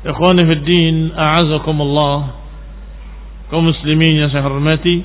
Ikhwani 0.00 0.42
fi 0.48 0.54
din, 0.64 0.96
a'azakumullah. 1.12 2.40
Kaum 3.52 3.68
muslimin 3.68 4.16
yang 4.16 4.30
saya 4.32 4.46
hormati. 4.48 5.04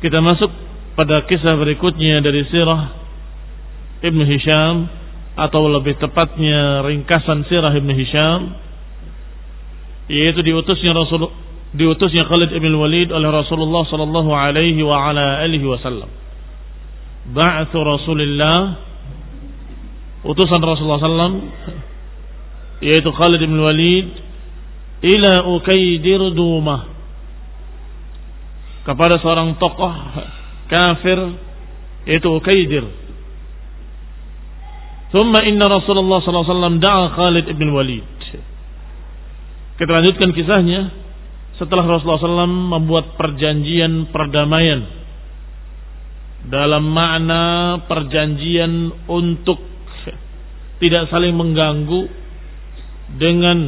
Kita 0.00 0.22
masuk 0.22 0.50
pada 0.94 1.24
kisah 1.26 1.56
berikutnya 1.56 2.22
dari 2.22 2.44
sirah 2.48 2.92
Ibn 4.00 4.20
Hisham 4.24 4.74
atau 5.36 5.68
lebih 5.68 5.96
tepatnya 5.96 6.84
ringkasan 6.84 7.48
sirah 7.48 7.72
Ibn 7.72 7.90
Hisham 7.96 8.40
yaitu 10.10 10.42
diutusnya 10.42 10.90
Rasul 10.90 11.30
diutusnya 11.70 12.26
Khalid 12.26 12.50
ibn 12.50 12.74
Walid 12.74 13.14
oleh 13.14 13.30
Rasulullah 13.30 13.86
sallallahu 13.86 14.30
alaihi 14.34 14.82
wa 14.82 15.06
ala 15.06 15.38
alihi 15.46 15.64
wasallam. 15.70 16.10
Ba'athu 17.30 17.78
Rasulillah 17.78 18.58
utusan 20.26 20.60
Rasulullah 20.60 20.98
sallam 20.98 21.34
yaitu 22.83 23.09
Khalid 23.11 23.41
bin 23.41 23.57
Walid 23.57 24.07
ila 25.05 25.47
Ukaidir 25.55 26.21
Dumah 26.35 26.81
kepada 28.85 29.17
seorang 29.21 29.57
tokoh 29.57 29.93
kafir 30.71 31.19
yaitu 32.05 32.29
Ukaidir 32.29 32.85
ثم 35.15 35.31
إن 35.31 35.61
رسول 35.63 35.95
الله 35.95 36.17
صلى 36.27 36.31
الله 36.33 36.43
عليه 36.43 36.55
وسلم 36.59 36.75
دعا 36.83 37.03
Khalid 37.15 37.45
bin 37.55 37.71
Walid 37.71 38.03
kita 39.75 39.91
lanjutkan 39.91 40.31
kisahnya 40.31 40.91
setelah 41.55 41.87
Rasulullah 41.87 42.19
SAW 42.19 42.47
membuat 42.47 43.15
perjanjian 43.15 44.11
perdamaian 44.11 44.87
dalam 46.47 46.83
makna 46.91 47.43
perjanjian 47.87 48.91
untuk 49.07 49.59
tidak 50.83 51.07
saling 51.09 51.33
mengganggu 51.35 52.07
dengan 53.16 53.58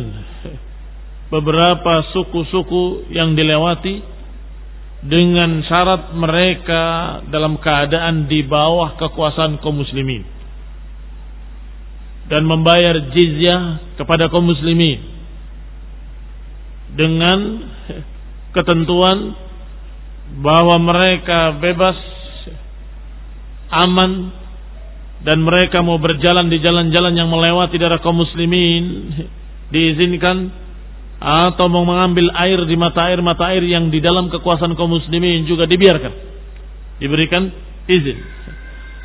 beberapa 1.32 2.12
suku-suku 2.12 3.08
yang 3.10 3.32
dilewati 3.32 4.04
dengan 5.02 5.64
syarat 5.66 6.14
mereka 6.14 6.82
dalam 7.32 7.58
keadaan 7.58 8.30
di 8.30 8.46
bawah 8.46 8.94
kekuasaan 9.00 9.58
kaum 9.58 9.82
muslimin. 9.82 10.22
Dan 12.30 12.46
membayar 12.46 13.10
jizyah 13.10 13.96
kepada 13.98 14.30
kaum 14.30 14.46
muslimin. 14.46 15.02
Dengan 16.92 17.38
ketentuan 18.52 19.34
bahwa 20.38 20.76
mereka 20.78 21.56
bebas 21.58 21.98
aman 23.72 24.41
dan 25.22 25.38
mereka 25.38 25.86
mau 25.86 26.02
berjalan 26.02 26.50
di 26.50 26.58
jalan-jalan 26.58 27.14
yang 27.14 27.30
melewati 27.30 27.78
daerah 27.78 28.02
kaum 28.02 28.18
muslimin 28.18 29.14
diizinkan 29.70 30.50
atau 31.22 31.70
mau 31.70 31.86
mengambil 31.86 32.26
air 32.34 32.58
di 32.66 32.74
mata 32.74 33.06
air 33.06 33.22
mata 33.22 33.54
air 33.54 33.62
yang 33.62 33.86
di 33.86 34.02
dalam 34.02 34.26
kekuasaan 34.26 34.74
kaum 34.74 34.90
muslimin 34.90 35.46
juga 35.46 35.70
dibiarkan. 35.70 36.12
Diberikan 36.98 37.54
izin. 37.86 38.18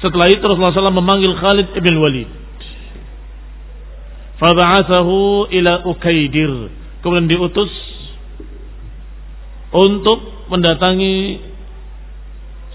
Setelah 0.02 0.30
itu 0.30 0.42
Rasulullah 0.42 0.74
SAW 0.74 1.02
memanggil 1.02 1.34
Khalid 1.38 1.68
ibn 1.78 1.94
Walid. 2.02 2.30
Faba'athahu 4.38 5.50
ila 5.50 5.86
Ukaidir 5.90 6.70
kemudian 7.02 7.26
diutus 7.26 7.74
untuk 9.74 10.50
mendatangi 10.50 11.42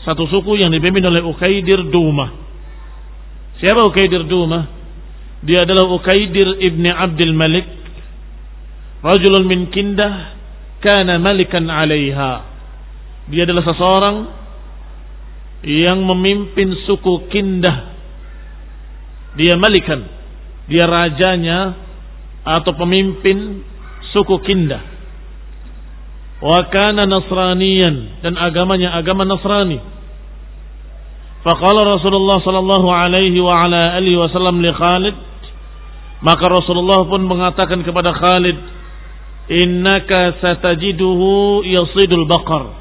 satu 0.03 0.27
suku 0.27 0.59
yang 0.59 0.75
dipimpin 0.75 1.07
oleh 1.07 1.23
Ukaidir 1.23 1.87
Dumah 1.91 2.42
Siapa 3.63 3.87
Ukaidir 3.87 4.27
Duma? 4.27 4.67
Dia 5.47 5.63
adalah 5.63 5.87
Ukaidir 5.87 6.59
ibni 6.59 6.91
Abdul 6.91 7.31
Malik. 7.31 7.63
Rajulun 9.07 9.47
min 9.47 9.71
Kindah. 9.71 10.35
Kana 10.83 11.23
malikan 11.23 11.71
alaiha. 11.71 12.33
Dia 13.31 13.47
adalah 13.47 13.63
seseorang 13.63 14.17
yang 15.63 16.03
memimpin 16.03 16.75
suku 16.91 17.31
Kindah. 17.31 17.95
Dia 19.39 19.55
malikan. 19.55 20.11
Dia 20.67 20.83
rajanya 20.91 21.79
atau 22.43 22.75
pemimpin 22.75 23.63
suku 24.11 24.43
Kindah. 24.43 24.83
Wa 26.43 26.67
kana 26.67 27.07
Nasraniyan 27.07 28.27
dan 28.27 28.35
agamanya 28.35 28.91
agama 28.99 29.23
Nasrani. 29.23 29.92
Faqala 31.43 31.99
Rasulullah 31.99 32.39
sallallahu 32.39 32.87
alaihi 32.87 33.43
ala 33.43 33.99
alihi 33.99 34.15
wasallam 34.15 34.63
li 34.63 34.71
Khalid. 34.71 35.17
Maka 36.23 36.47
Rasulullah 36.47 37.03
pun 37.03 37.27
mengatakan 37.27 37.83
kepada 37.83 38.15
Khalid 38.15 38.55
innaka 39.51 40.39
satajiduhu 40.39 41.67
yasidul 41.67 42.31
baqar. 42.31 42.79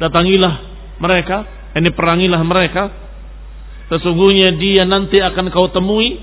Datangilah 0.00 0.54
mereka 0.96 1.44
ini 1.76 1.92
perangilah 1.92 2.40
mereka. 2.40 2.88
Sesungguhnya 3.92 4.56
dia 4.56 4.88
nanti 4.88 5.20
akan 5.20 5.52
kau 5.52 5.68
temui 5.68 6.16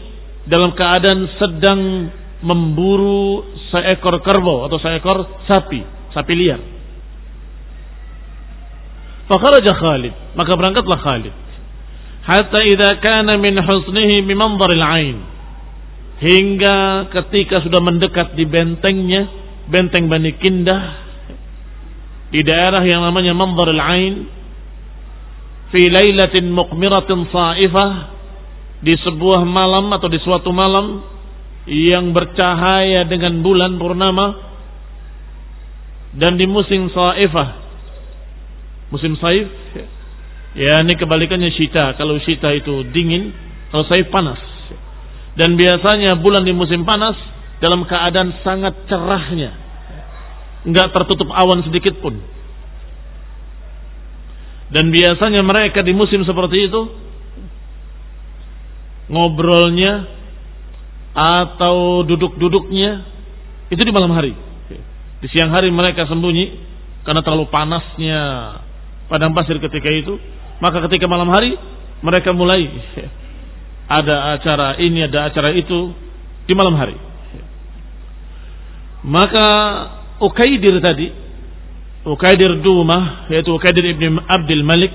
dalam 0.50 0.74
keadaan 0.74 1.30
sedang 1.38 2.10
memburu 2.42 3.46
seekor 3.70 4.26
kerbau 4.26 4.66
atau 4.66 4.81
seekor 4.81 5.46
sapi 5.46 5.84
sapi 6.16 6.34
liar 6.34 6.79
Fakharaja 9.30 9.74
Khalid 9.78 10.14
maka 10.34 10.52
berangkatlah 10.58 11.00
Khalid. 11.00 11.36
Hatta 12.26 12.60
idza 12.66 12.98
kana 13.00 13.38
min 13.38 13.62
husnihi 13.62 14.26
bimanzaril 14.26 14.86
ain 14.86 15.18
hingga 16.20 17.08
ketika 17.16 17.64
sudah 17.64 17.80
mendekat 17.80 18.36
di 18.36 18.44
bentengnya 18.44 19.31
benteng 19.72 20.12
Bani 20.12 20.36
Kindah 20.36 21.10
di 22.30 22.44
daerah 22.46 22.84
yang 22.86 23.02
namanya 23.02 23.34
Manzaril 23.34 23.81
Ain 23.81 24.14
fi 25.74 25.88
lailatin 25.90 26.52
muqmiratin 26.52 27.30
sa'ifah 27.30 27.92
di 28.84 28.94
sebuah 29.00 29.44
malam 29.48 29.92
atau 29.96 30.08
di 30.12 30.20
suatu 30.22 30.52
malam 30.52 31.04
yang 31.70 32.12
bercahaya 32.12 33.06
dengan 33.06 33.42
bulan 33.46 33.78
purnama 33.78 34.28
dan 36.18 36.38
di 36.38 36.46
musim 36.50 36.90
sa'ifah 36.90 37.69
musim 38.89 39.13
saif 39.21 39.47
ya 40.57 40.81
ini 40.81 40.97
kebalikannya 40.97 41.53
syita 41.53 41.94
kalau 41.97 42.18
syita 42.21 42.50
itu 42.53 42.86
dingin 42.89 43.33
kalau 43.69 43.86
saif 43.86 44.09
panas 44.09 44.41
dan 45.39 45.56
biasanya 45.56 46.19
bulan 46.19 46.44
di 46.44 46.51
musim 46.51 46.83
panas 46.83 47.15
dalam 47.63 47.88
keadaan 47.88 48.36
sangat 48.44 48.75
cerahnya. 48.91 49.56
Enggak 50.68 50.91
tertutup 50.91 51.31
awan 51.31 51.63
sedikit 51.63 51.95
pun. 52.03 52.19
Dan 54.69 54.92
biasanya 54.92 55.42
mereka 55.42 55.80
di 55.81 55.95
musim 55.95 56.27
seperti 56.27 56.68
itu 56.68 56.81
ngobrolnya 59.09 60.06
atau 61.15 62.06
duduk-duduknya 62.06 63.01
itu 63.71 63.81
di 63.81 63.92
malam 63.95 64.13
hari. 64.13 64.35
Di 65.24 65.27
siang 65.31 65.56
hari 65.56 65.71
mereka 65.71 66.03
sembunyi 66.06 66.68
karena 67.07 67.24
terlalu 67.24 67.47
panasnya 67.50 68.21
padang 69.09 69.33
pasir 69.33 69.57
ketika 69.57 69.89
itu. 69.89 70.15
Maka 70.61 70.79
ketika 70.88 71.09
malam 71.09 71.27
hari 71.33 71.57
mereka 72.06 72.31
mulai 72.31 72.69
ada 74.00 74.38
acara 74.38 74.77
ini, 74.79 75.03
ada 75.09 75.27
acara 75.27 75.51
itu 75.51 75.91
di 76.45 76.53
malam 76.53 76.77
hari. 76.77 76.95
Maka 79.03 79.47
Ukaidir 80.19 80.83
tadi, 80.83 81.07
Ukaidir 82.03 82.59
Dumah, 82.59 83.31
yaitu 83.31 83.56
Ukaidir 83.56 83.95
ibn 83.95 84.19
Abdul 84.27 84.67
Malik, 84.67 84.91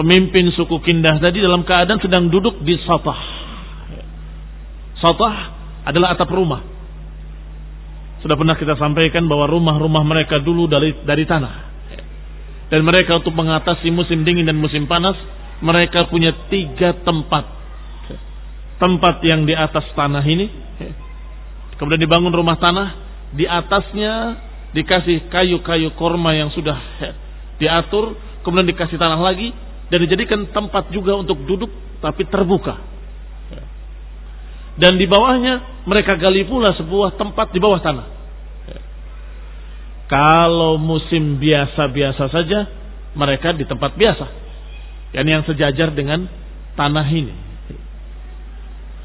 pemimpin 0.00 0.48
suku 0.56 0.80
Kindah 0.80 1.20
tadi 1.20 1.44
dalam 1.44 1.62
keadaan 1.68 2.00
sedang 2.00 2.32
duduk 2.32 2.64
di 2.64 2.80
satah. 2.80 3.20
Satah 5.02 5.36
adalah 5.84 6.16
atap 6.16 6.30
rumah. 6.32 6.64
Sudah 8.22 8.38
pernah 8.38 8.54
kita 8.54 8.78
sampaikan 8.78 9.26
bahwa 9.26 9.50
rumah-rumah 9.50 10.06
mereka 10.06 10.38
dulu 10.38 10.70
dari 10.70 10.94
dari 11.02 11.26
tanah. 11.26 11.54
Dan 12.72 12.88
mereka 12.88 13.20
untuk 13.20 13.36
mengatasi 13.36 13.92
musim 13.92 14.24
dingin 14.24 14.48
dan 14.48 14.56
musim 14.56 14.88
panas, 14.88 15.12
mereka 15.60 16.08
punya 16.08 16.32
tiga 16.48 16.96
tempat. 17.04 17.44
Tempat 18.80 19.20
yang 19.28 19.44
di 19.44 19.52
atas 19.52 19.92
tanah 19.92 20.24
ini. 20.24 20.48
Kemudian 21.76 22.00
dibangun 22.00 22.32
rumah 22.32 22.56
tanah. 22.56 23.12
Di 23.36 23.44
atasnya 23.44 24.40
dikasih 24.72 25.28
kayu-kayu 25.28 25.92
korma 26.00 26.32
yang 26.32 26.48
sudah 26.56 26.80
diatur. 27.60 28.16
Kemudian 28.40 28.72
dikasih 28.72 28.96
tanah 28.96 29.20
lagi. 29.20 29.52
Dan 29.92 30.08
dijadikan 30.08 30.48
tempat 30.48 30.88
juga 30.88 31.12
untuk 31.20 31.44
duduk 31.44 31.68
tapi 32.00 32.24
terbuka. 32.24 32.80
Dan 34.80 34.96
di 34.96 35.04
bawahnya 35.04 35.84
mereka 35.84 36.16
gali 36.16 36.48
pula 36.48 36.72
sebuah 36.72 37.20
tempat 37.20 37.52
di 37.52 37.60
bawah 37.60 37.84
tanah 37.84 38.21
kalau 40.12 40.76
musim 40.76 41.40
biasa-biasa 41.40 42.28
saja 42.28 42.68
mereka 43.16 43.56
di 43.56 43.64
tempat 43.64 43.96
biasa 43.96 44.26
yang 45.16 45.40
sejajar 45.48 45.88
dengan 45.96 46.28
tanah 46.76 47.08
ini 47.08 47.52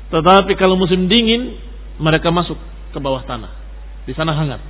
tetapi 0.07 0.55
kalau 0.55 0.79
musim 0.79 1.11
dingin, 1.11 1.59
mereka 1.99 2.31
masuk 2.31 2.55
ke 2.95 2.99
bawah 3.03 3.27
tanah. 3.27 3.51
Di 4.07 4.15
sana 4.15 4.31
hangat. 4.31 4.61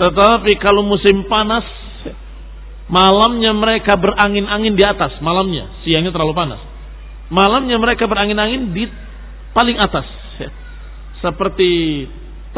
Tetapi 0.00 0.52
kalau 0.62 0.80
musim 0.86 1.28
panas, 1.28 1.66
malamnya 2.88 3.52
mereka 3.52 4.00
berangin-angin 4.00 4.72
di 4.72 4.84
atas. 4.84 5.20
Malamnya, 5.20 5.84
siangnya 5.84 6.08
terlalu 6.08 6.32
panas. 6.32 6.60
Malamnya 7.28 7.76
mereka 7.76 8.08
berangin-angin 8.08 8.72
di 8.72 8.88
paling 9.52 9.76
atas. 9.76 10.08
Seperti 11.24 12.04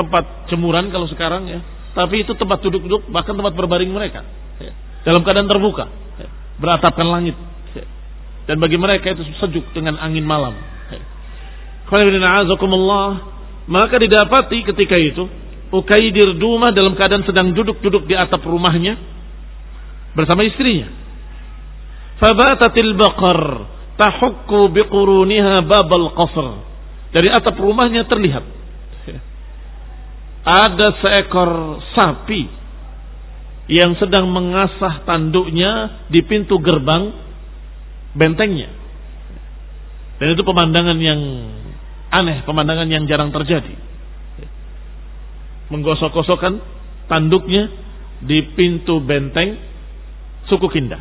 tempat 0.00 0.49
jemuran 0.49 0.88
kalau 0.88 1.05
sekarang 1.12 1.44
ya. 1.44 1.61
Tapi 1.93 2.25
itu 2.25 2.32
tempat 2.38 2.64
duduk-duduk, 2.64 3.12
bahkan 3.12 3.37
tempat 3.37 3.52
berbaring 3.52 3.93
mereka. 3.93 4.25
Ya. 4.56 4.73
Dalam 5.05 5.20
keadaan 5.20 5.50
terbuka. 5.50 5.93
Beratapkan 6.56 7.05
langit. 7.05 7.37
Dan 8.49 8.56
bagi 8.58 8.81
mereka 8.81 9.12
itu 9.12 9.23
sejuk 9.38 9.70
dengan 9.76 10.00
angin 10.00 10.25
malam. 10.25 10.56
Maka 13.70 13.94
didapati 14.00 14.67
ketika 14.67 14.97
itu 14.99 15.29
Ukaidir 15.70 16.35
Duma 16.35 16.75
dalam 16.75 16.99
keadaan 16.99 17.23
sedang 17.23 17.55
duduk-duduk 17.55 18.11
di 18.11 18.19
atap 18.19 18.43
rumahnya 18.43 18.99
bersama 20.19 20.43
istrinya. 20.43 20.91
Fabatatil 22.19 22.99
baqar 22.99 23.70
tahukku 23.94 24.75
biquruniha 24.75 25.62
babal 25.70 26.11
qasr. 26.19 26.47
Dari 27.14 27.31
atap 27.31 27.55
rumahnya 27.62 28.02
terlihat 28.11 28.43
ada 30.40 30.96
seekor 31.04 31.81
sapi 31.92 32.42
yang 33.70 33.94
sedang 34.00 34.26
mengasah 34.32 35.06
tanduknya 35.06 36.02
di 36.10 36.26
pintu 36.26 36.58
gerbang 36.58 37.14
bentengnya. 38.19 38.72
Dan 40.19 40.37
itu 40.37 40.42
pemandangan 40.42 40.98
yang 40.98 41.20
aneh, 42.10 42.42
pemandangan 42.44 42.88
yang 42.90 43.06
jarang 43.06 43.31
terjadi. 43.31 43.72
Menggosok-gosokkan 45.70 46.59
tanduknya 47.06 47.70
di 48.20 48.42
pintu 48.52 49.00
benteng 49.00 49.56
suku 50.50 50.66
Kinda. 50.66 50.99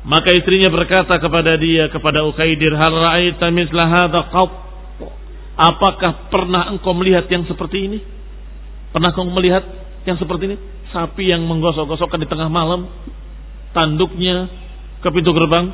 Maka 0.00 0.32
istrinya 0.32 0.72
berkata 0.72 1.20
kepada 1.20 1.60
dia, 1.60 1.92
kepada 1.92 2.24
Ukaidir, 2.24 2.72
Hal 2.72 2.92
ra'aita 2.92 3.52
misla 3.52 3.84
Apakah 5.60 6.32
pernah 6.32 6.72
engkau 6.72 6.96
melihat 6.96 7.28
yang 7.28 7.44
seperti 7.44 7.84
ini? 7.84 7.98
Pernah 8.96 9.12
engkau 9.12 9.28
melihat 9.28 9.60
yang 10.08 10.16
seperti 10.16 10.48
ini? 10.48 10.56
Sapi 10.88 11.28
yang 11.28 11.44
menggosok-gosokkan 11.44 12.16
di 12.16 12.28
tengah 12.32 12.48
malam, 12.48 12.88
tanduknya 13.76 14.48
ke 15.04 15.08
pintu 15.12 15.36
gerbang? 15.36 15.68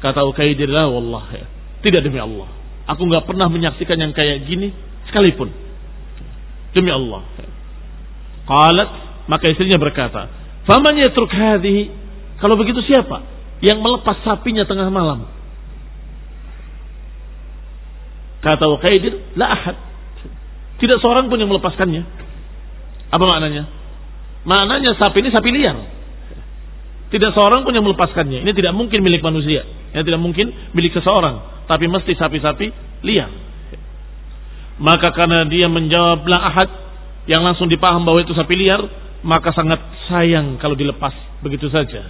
Kata 0.00 0.24
Ukaidir, 0.24 0.72
la 0.72 0.88
wallah 0.88 1.28
ya. 1.36 1.44
Tidak 1.84 2.00
demi 2.00 2.16
Allah. 2.16 2.48
Aku 2.88 3.04
nggak 3.04 3.28
pernah 3.28 3.52
menyaksikan 3.52 4.00
yang 4.00 4.16
kayak 4.16 4.48
gini 4.48 4.72
sekalipun. 5.12 5.52
Demi 6.72 6.88
Allah. 6.88 7.20
Qalat, 8.48 8.90
maka 9.28 9.44
istrinya 9.52 9.76
berkata, 9.76 10.28
"Faman 10.64 11.00
yatruk 11.04 11.32
hadhihi?" 11.32 11.92
Kalau 12.40 12.56
begitu 12.56 12.80
siapa 12.84 13.24
yang 13.60 13.80
melepas 13.80 14.20
sapinya 14.24 14.64
tengah 14.68 14.88
malam? 14.88 15.33
Kata 18.44 18.68
Ukaidir, 18.68 19.32
"La 19.40 19.48
ahad." 19.48 19.76
Tidak 20.76 21.00
seorang 21.00 21.32
pun 21.32 21.40
yang 21.40 21.48
melepaskannya. 21.48 22.02
Apa 23.08 23.24
maknanya? 23.24 23.64
Maknanya 24.44 25.00
sapi 25.00 25.24
ini 25.24 25.32
sapi 25.32 25.48
liar. 25.48 25.76
Tidak 27.08 27.30
seorang 27.32 27.64
pun 27.64 27.72
yang 27.72 27.86
melepaskannya. 27.86 28.44
Ini 28.44 28.52
tidak 28.52 28.74
mungkin 28.76 29.00
milik 29.00 29.24
manusia. 29.24 29.64
Ini 29.94 30.02
tidak 30.02 30.20
mungkin 30.20 30.50
milik 30.74 30.92
seseorang. 30.98 31.64
Tapi 31.70 31.88
mesti 31.88 32.12
sapi-sapi 32.12 32.66
liar. 33.06 33.30
Maka 34.82 35.14
karena 35.14 35.46
dia 35.46 35.70
menjawab 35.70 36.26
la 36.26 36.38
ahad 36.50 36.68
yang 37.30 37.46
langsung 37.46 37.70
dipaham 37.70 38.02
bahwa 38.02 38.20
itu 38.20 38.34
sapi 38.34 38.58
liar, 38.58 38.82
maka 39.22 39.54
sangat 39.54 39.78
sayang 40.10 40.58
kalau 40.58 40.74
dilepas 40.74 41.14
begitu 41.40 41.70
saja. 41.70 42.02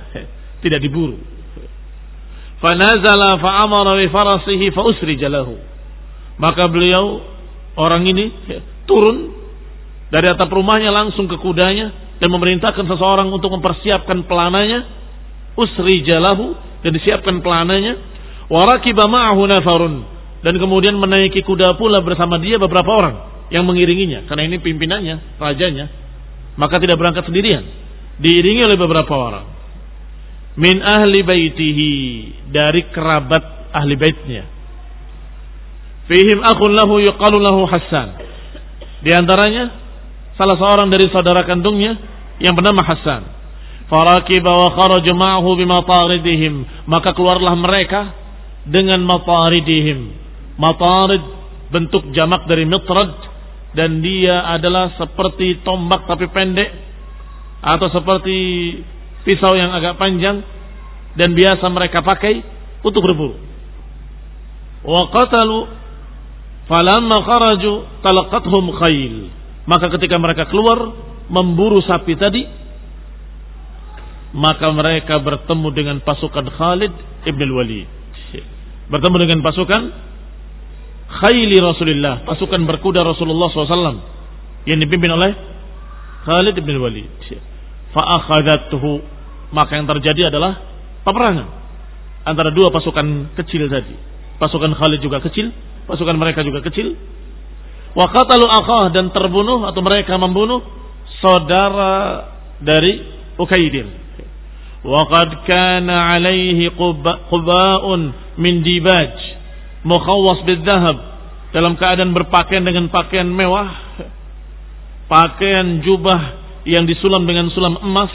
Tidak 0.65 0.81
diburu. 0.81 1.21
Fanazala 2.65 3.37
fa'amara 3.39 4.01
bi 4.01 4.09
farasihi 4.09 4.73
fa. 4.73 4.83
Maka 6.41 6.67
beliau 6.67 7.23
orang 7.79 8.03
ini 8.07 8.25
turun 8.85 9.33
dari 10.11 10.27
atap 10.31 10.51
rumahnya 10.51 10.91
langsung 10.91 11.27
ke 11.31 11.39
kudanya 11.39 12.19
dan 12.19 12.29
memerintahkan 12.31 12.87
seseorang 12.87 13.31
untuk 13.31 13.51
mempersiapkan 13.55 14.27
pelananya 14.27 14.87
usri 15.55 16.03
jalahu 16.03 16.55
dan 16.83 16.91
disiapkan 16.95 17.39
pelananya 17.43 17.99
warakiba 18.51 19.07
ma'ahu 19.07 19.43
nafarun 19.47 19.95
dan 20.45 20.55
kemudian 20.61 20.95
menaiki 21.01 21.41
kuda 21.41 21.79
pula 21.81 22.05
bersama 22.05 22.37
dia 22.37 22.61
beberapa 22.61 22.91
orang 22.93 23.17
yang 23.49 23.65
mengiringinya 23.65 24.29
karena 24.29 24.45
ini 24.45 24.61
pimpinannya, 24.61 25.41
rajanya. 25.41 25.87
Maka 26.55 26.79
tidak 26.79 27.01
berangkat 27.01 27.27
sendirian, 27.27 27.65
diiringi 28.23 28.63
oleh 28.63 28.79
beberapa 28.79 29.11
orang. 29.11 29.47
Min 30.55 30.79
ahli 30.79 31.19
baitihi 31.27 31.93
dari 32.47 32.87
kerabat 32.95 33.75
ahli 33.75 33.95
baitnya. 33.99 34.54
Fihim 36.05 36.45
akhun 36.45 36.73
lahu 36.77 37.01
yuqalu 37.01 37.41
lahu 37.41 37.65
Hassan. 37.65 38.21
Di 39.01 39.13
antaranya 39.13 39.73
salah 40.37 40.57
seorang 40.61 40.93
dari 40.93 41.09
saudara 41.09 41.45
kandungnya 41.49 41.97
yang 42.41 42.53
bernama 42.53 42.85
Hassan. 42.85 43.23
Farakiba 43.89 44.53
wa 44.53 44.69
kharaju 44.77 45.13
ma'ahu 45.13 45.51
bimataridihim. 45.61 46.89
Maka 46.89 47.17
keluarlah 47.17 47.57
mereka 47.57 48.13
dengan 48.69 49.01
mataridihim. 49.05 50.13
Matarid 50.61 51.25
bentuk 51.73 52.13
jamak 52.13 52.45
dari 52.49 52.69
mitrad 52.69 53.13
dan 53.75 53.99
dia 54.05 54.45
adalah 54.55 54.95
seperti 54.95 55.65
tombak 55.67 56.07
tapi 56.07 56.31
pendek 56.31 56.71
atau 57.65 57.89
seperti 57.91 58.37
pisau 59.27 59.57
yang 59.57 59.73
agak 59.75 59.99
panjang 59.99 60.45
dan 61.19 61.35
biasa 61.35 61.65
mereka 61.73 62.05
pakai 62.05 62.45
untuk 62.85 63.03
berburu. 63.03 63.35
Wa 64.85 65.11
falamma 66.71 67.17
kharaju 67.25 67.73
talaqathum 68.01 68.65
khayl. 68.81 69.15
Maka 69.65 69.89
ketika 69.97 70.21
mereka 70.21 70.45
keluar 70.53 70.93
memburu 71.33 71.81
sapi 71.81 72.15
tadi 72.21 72.45
maka 74.35 74.67
mereka 74.75 75.23
bertemu 75.23 75.69
dengan 75.71 75.97
pasukan 76.03 76.51
Khalid 76.59 76.93
ibn 77.25 77.49
Walid. 77.55 77.87
Bertemu 78.91 79.17
dengan 79.25 79.39
pasukan 79.47 79.83
khayli 81.23 81.57
Rasulullah, 81.63 82.27
pasukan 82.27 82.61
berkuda 82.67 83.07
Rasulullah 83.07 83.49
SAW 83.49 84.03
yang 84.67 84.83
dipimpin 84.83 85.15
oleh 85.15 85.31
Khalid 86.27 86.59
bin 86.67 86.83
Walid. 86.83 87.09
Fa'akhadatuhu 87.95 88.91
maka 89.55 89.79
yang 89.79 89.87
terjadi 89.87 90.35
adalah 90.35 90.59
peperangan 91.07 91.47
antara 92.27 92.51
dua 92.51 92.75
pasukan 92.75 93.39
kecil 93.39 93.71
tadi. 93.71 93.95
Pasukan 94.43 94.75
Khalid 94.75 94.99
juga 94.99 95.23
kecil, 95.23 95.55
pasukan 95.87 96.17
mereka 96.17 96.41
juga 96.45 96.65
kecil. 96.65 96.97
Wa 97.95 98.11
qatalu 98.11 98.47
akhah 98.49 98.91
dan 98.91 99.15
terbunuh 99.15 99.69
atau 99.71 99.81
mereka 99.85 100.19
membunuh 100.19 100.61
saudara 101.23 102.27
dari 102.59 103.15
Ukaidir. 103.35 103.87
Wa 104.85 105.07
qad 105.11 105.31
kana 105.49 106.15
alaihi 106.15 106.71
quba'un 106.75 108.03
min 108.39 108.63
dibaj 108.63 109.35
mukhawwas 109.85 110.43
bidzahab 110.49 110.97
dalam 111.55 111.79
keadaan 111.79 112.11
berpakaian 112.17 112.65
dengan 112.67 112.91
pakaian 112.91 113.29
mewah 113.29 113.69
pakaian 115.07 115.85
jubah 115.85 116.43
yang 116.65 116.89
disulam 116.89 117.29
dengan 117.29 117.53
sulam 117.53 117.77
emas 117.85 118.11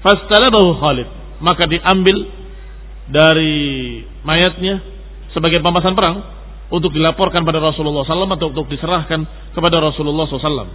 fastalabahu 0.00 0.80
Khalid 0.80 1.08
maka 1.44 1.68
diambil 1.68 2.16
dari 3.12 3.56
mayatnya 4.24 4.80
sebagai 5.34 5.62
pampasan 5.62 5.94
perang 5.94 6.22
untuk 6.70 6.94
dilaporkan 6.94 7.42
pada 7.42 7.58
Rasulullah 7.58 8.06
SAW 8.06 8.30
atau 8.30 8.48
untuk 8.54 8.70
diserahkan 8.70 9.26
kepada 9.54 9.82
Rasulullah 9.82 10.26
SAW. 10.30 10.70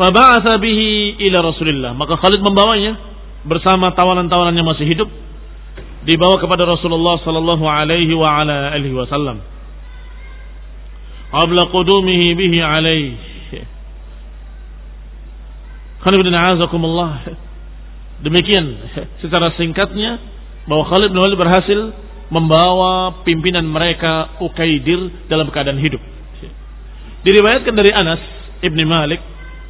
Faba'atha 0.00 0.56
bihi 0.56 1.20
ila 1.28 1.44
Rasulillah. 1.44 1.92
Maka 1.92 2.16
Khalid 2.16 2.40
membawanya 2.40 2.96
bersama 3.44 3.92
tawanan-tawanan 3.92 4.56
yang 4.56 4.68
masih 4.68 4.88
hidup 4.88 5.08
dibawa 6.08 6.40
kepada 6.40 6.64
Rasulullah 6.64 7.20
sallallahu 7.20 7.64
alaihi 7.68 8.12
wa 8.16 8.40
ala 8.40 8.72
alihi 8.72 8.96
wasallam. 8.96 9.44
Qabla 11.30 11.68
qudumihi 11.68 12.32
bihi 12.32 12.58
alaihi. 12.64 13.28
Khalid 16.00 16.20
bin 16.24 16.32
Azakumullah. 16.32 17.28
Demikian 18.24 18.64
secara 19.20 19.52
singkatnya 19.60 20.16
bahwa 20.64 20.88
Khalid 20.88 21.12
bin 21.12 21.20
Walid 21.20 21.36
berhasil 21.36 21.92
membawa 22.30 23.22
pimpinan 23.26 23.66
mereka 23.66 24.38
Ukaidir 24.38 25.26
dalam 25.26 25.50
keadaan 25.50 25.82
hidup. 25.82 26.00
Diriwayatkan 27.26 27.74
dari 27.76 27.92
Anas 27.92 28.22
ibni 28.64 28.86
Malik 28.86 29.20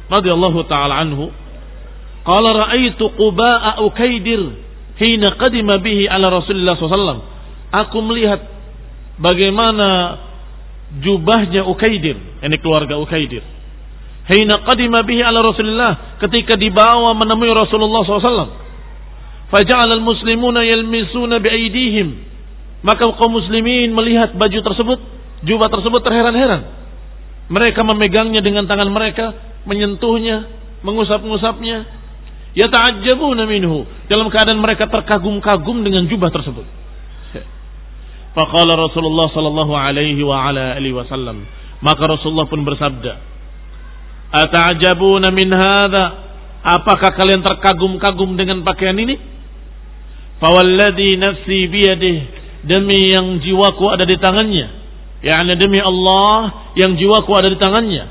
radhiyallahu 0.07 0.63
taala 0.71 1.01
anhu, 1.01 1.33
qala 2.23 2.49
ra'aitu 2.69 3.11
Quba'a 3.17 3.81
Ukaidir 3.83 4.41
hina 5.01 5.35
qadima 5.35 5.81
bihi 5.81 6.05
ala 6.07 6.29
Rasulullah 6.29 6.77
SAW. 6.77 7.25
Aku 7.71 7.97
melihat 8.05 8.39
bagaimana 9.17 10.19
jubahnya 11.01 11.65
Ukaidir, 11.65 12.15
ini 12.45 12.55
keluarga 12.61 13.01
Ukaidir. 13.01 13.41
Hina 14.31 14.63
qadima 14.63 15.01
bihi 15.01 15.25
ala 15.25 15.41
Rasulullah 15.41 16.21
ketika 16.21 16.53
dibawa 16.55 17.17
menemui 17.17 17.51
Rasulullah 17.51 18.05
SAW. 18.05 18.53
Faja'al 19.51 19.91
al-muslimuna 19.91 20.63
yalmisuna 20.63 21.43
biaidihim. 21.43 22.30
Maka 22.81 23.05
kaum 23.13 23.33
muslimin 23.33 23.93
melihat 23.93 24.33
baju 24.33 24.59
tersebut, 24.61 24.99
jubah 25.45 25.69
tersebut 25.69 26.01
terheran-heran. 26.01 26.61
Mereka 27.51 27.85
memegangnya 27.85 28.41
dengan 28.41 28.65
tangan 28.65 28.89
mereka, 28.89 29.37
menyentuhnya, 29.69 30.49
mengusap-ngusapnya, 30.81 32.01
Yata'ajjabuna 32.51 33.47
minhu. 33.47 33.87
Dalam 34.11 34.27
keadaan 34.27 34.59
mereka 34.59 34.87
terkagum-kagum 34.91 35.87
dengan 35.87 36.03
jubah 36.11 36.27
tersebut. 36.35 36.67
Faqala 38.31 38.75
Rasulullah 38.79 39.27
sallallahu 39.31 39.73
alaihi 39.75 40.19
wa 40.23 40.51
ala 40.51 40.75
alihi 40.75 40.95
wasallam. 40.95 41.43
Maka 41.83 42.03
Rasulullah 42.07 42.47
pun 42.47 42.63
bersabda, 42.63 43.13
"Ata'ajabuna 44.31 45.31
min 45.31 45.49
hadha? 45.51 46.05
Apakah 46.61 47.15
kalian 47.17 47.41
terkagum-kagum 47.41 48.37
dengan 48.37 48.61
pakaian 48.61 48.95
ini? 48.99 49.17
Fawalladhi 50.37 51.17
nafsi 51.17 51.59
biyadih, 51.71 52.17
demi 52.65 53.09
yang 53.09 53.41
jiwaku 53.41 53.89
ada 53.89 54.05
di 54.05 54.17
tangannya. 54.17 54.67
Yani 55.21 55.53
demi 55.57 55.77
Allah 55.77 56.71
yang 56.77 56.97
jiwaku 56.97 57.31
ada 57.37 57.49
di 57.49 57.57
tangannya. 57.61 58.03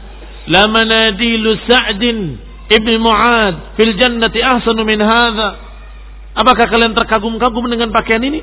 La 0.50 0.66
manadilu 0.70 1.58
Sa'din 1.66 2.38
Ibni 2.70 2.96
Mu'ad 3.02 3.74
fil 3.74 3.94
jannati 3.98 4.38
ahsanu 4.42 4.86
min 4.86 5.02
hadha. 5.02 5.58
Apakah 6.38 6.70
kalian 6.70 6.94
terkagum-kagum 6.94 7.66
dengan 7.66 7.90
pakaian 7.90 8.22
ini? 8.22 8.40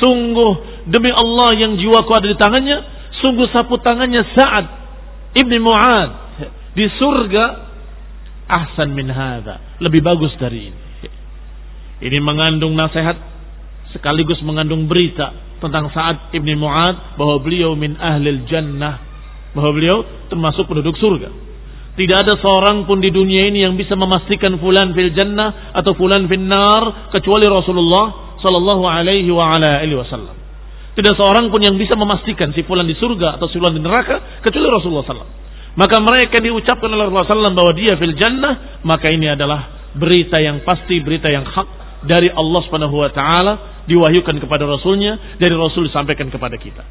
Sungguh 0.00 0.84
demi 0.88 1.12
Allah 1.12 1.52
yang 1.58 1.76
jiwaku 1.76 2.10
ada 2.16 2.26
di 2.32 2.36
tangannya, 2.38 2.78
sungguh 3.20 3.50
sapu 3.52 3.76
tangannya 3.82 4.24
Sa'ad 4.32 4.66
Ibni 5.36 5.58
Mu'ad 5.60 6.10
di 6.72 6.86
surga 6.96 7.44
ahsan 8.48 8.96
min 8.96 9.12
hadha, 9.12 9.76
lebih 9.84 10.00
bagus 10.00 10.32
dari 10.40 10.72
ini. 10.72 10.80
Ini 11.98 12.18
mengandung 12.22 12.72
nasihat 12.78 13.18
sekaligus 13.92 14.40
mengandung 14.44 14.84
berita 14.84 15.32
tentang 15.58 15.90
Sa'ad 15.90 16.30
Ibni 16.34 16.54
Mu'ad 16.54 17.18
bahwa 17.18 17.42
beliau 17.42 17.74
min 17.74 17.98
ahlil 17.98 18.46
jannah, 18.46 19.00
bahwa 19.52 19.70
beliau 19.74 19.98
termasuk 20.30 20.68
penduduk 20.70 20.94
surga. 20.98 21.30
Tidak 21.98 22.14
ada 22.14 22.38
seorang 22.38 22.86
pun 22.86 23.02
di 23.02 23.10
dunia 23.10 23.50
ini 23.50 23.66
yang 23.66 23.74
bisa 23.74 23.98
memastikan 23.98 24.54
fulan 24.62 24.94
fil 24.94 25.10
jannah 25.18 25.74
atau 25.74 25.98
fulan 25.98 26.30
fil 26.30 26.46
nar 26.46 27.10
kecuali 27.10 27.42
Rasulullah 27.50 28.38
sallallahu 28.38 28.86
alaihi 28.86 29.26
wa 29.34 29.50
ala 29.50 29.82
wasallam. 29.82 30.36
Tidak 30.94 31.14
seorang 31.18 31.50
pun 31.50 31.58
yang 31.58 31.74
bisa 31.74 31.98
memastikan 31.98 32.54
si 32.54 32.62
fulan 32.62 32.86
di 32.86 32.94
surga 32.94 33.38
atau 33.38 33.50
si 33.50 33.58
fulan 33.58 33.74
di 33.74 33.82
neraka 33.82 34.42
kecuali 34.46 34.66
Rasulullah 34.70 35.06
sallallahu 35.10 35.34
Maka 35.74 35.96
mereka 36.02 36.38
diucapkan 36.38 36.86
oleh 36.86 37.10
Rasulullah 37.10 37.26
sallallahu 37.26 37.58
bahwa 37.58 37.72
dia 37.74 37.94
fil 37.98 38.14
jannah, 38.14 38.82
maka 38.86 39.10
ini 39.10 39.34
adalah 39.34 39.90
berita 39.98 40.38
yang 40.38 40.62
pasti, 40.62 41.02
berita 41.02 41.26
yang 41.30 41.46
hak 41.46 41.68
dari 42.06 42.30
Allah 42.30 42.60
Subhanahu 42.62 42.94
wa 42.94 43.10
taala 43.10 43.77
diwahyukan 43.88 44.36
kepada 44.38 44.68
rasulnya, 44.68 45.40
dari 45.40 45.56
rasul 45.56 45.88
disampaikan 45.88 46.28
kepada 46.28 46.60
kita. 46.60 46.84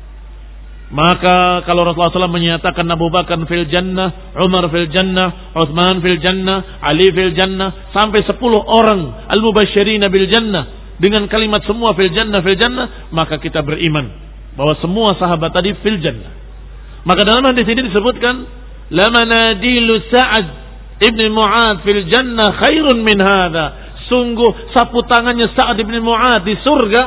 Maka 0.88 1.68
kalau 1.68 1.84
Rasulullah 1.84 2.16
SAW 2.16 2.32
menyatakan 2.32 2.88
Abu 2.88 3.12
Bakar 3.12 3.36
fil 3.44 3.68
jannah, 3.68 4.32
Umar 4.40 4.72
fil 4.72 4.88
jannah, 4.88 5.52
Uthman 5.52 6.00
fil 6.00 6.16
jannah, 6.24 6.80
Ali 6.80 7.12
fil 7.12 7.36
jannah, 7.36 7.92
sampai 7.92 8.24
10 8.24 8.40
orang 8.64 9.28
al-mubasyirin 9.28 10.00
bil 10.08 10.28
jannah 10.32 10.96
dengan 10.96 11.28
kalimat 11.28 11.60
semua 11.68 11.92
fil 11.92 12.10
jannah 12.16 12.40
fil 12.40 12.56
jannah, 12.56 13.12
maka 13.12 13.36
kita 13.36 13.62
beriman 13.68 14.08
bahwa 14.56 14.80
semua 14.80 15.12
sahabat 15.20 15.52
tadi 15.54 15.76
fil 15.84 16.00
jannah. 16.00 16.32
Maka 17.04 17.22
dalam 17.28 17.44
hadis 17.46 17.68
ini 17.68 17.92
disebutkan 17.92 18.36
la 18.96 19.12
manadilu 19.12 20.08
Sa'ad 20.08 20.48
ibn 21.04 21.22
Mu'ad 21.36 21.84
fil 21.84 22.08
jannah 22.10 22.64
khairun 22.64 23.04
min 23.04 23.20
hadha. 23.20 23.87
Sungguh 24.08 24.72
sapu 24.72 25.04
tangannya 25.04 25.52
Sa'ad 25.52 25.76
ibn 25.84 26.00
Mu'ad 26.00 26.48
di 26.48 26.56
surga 26.64 27.04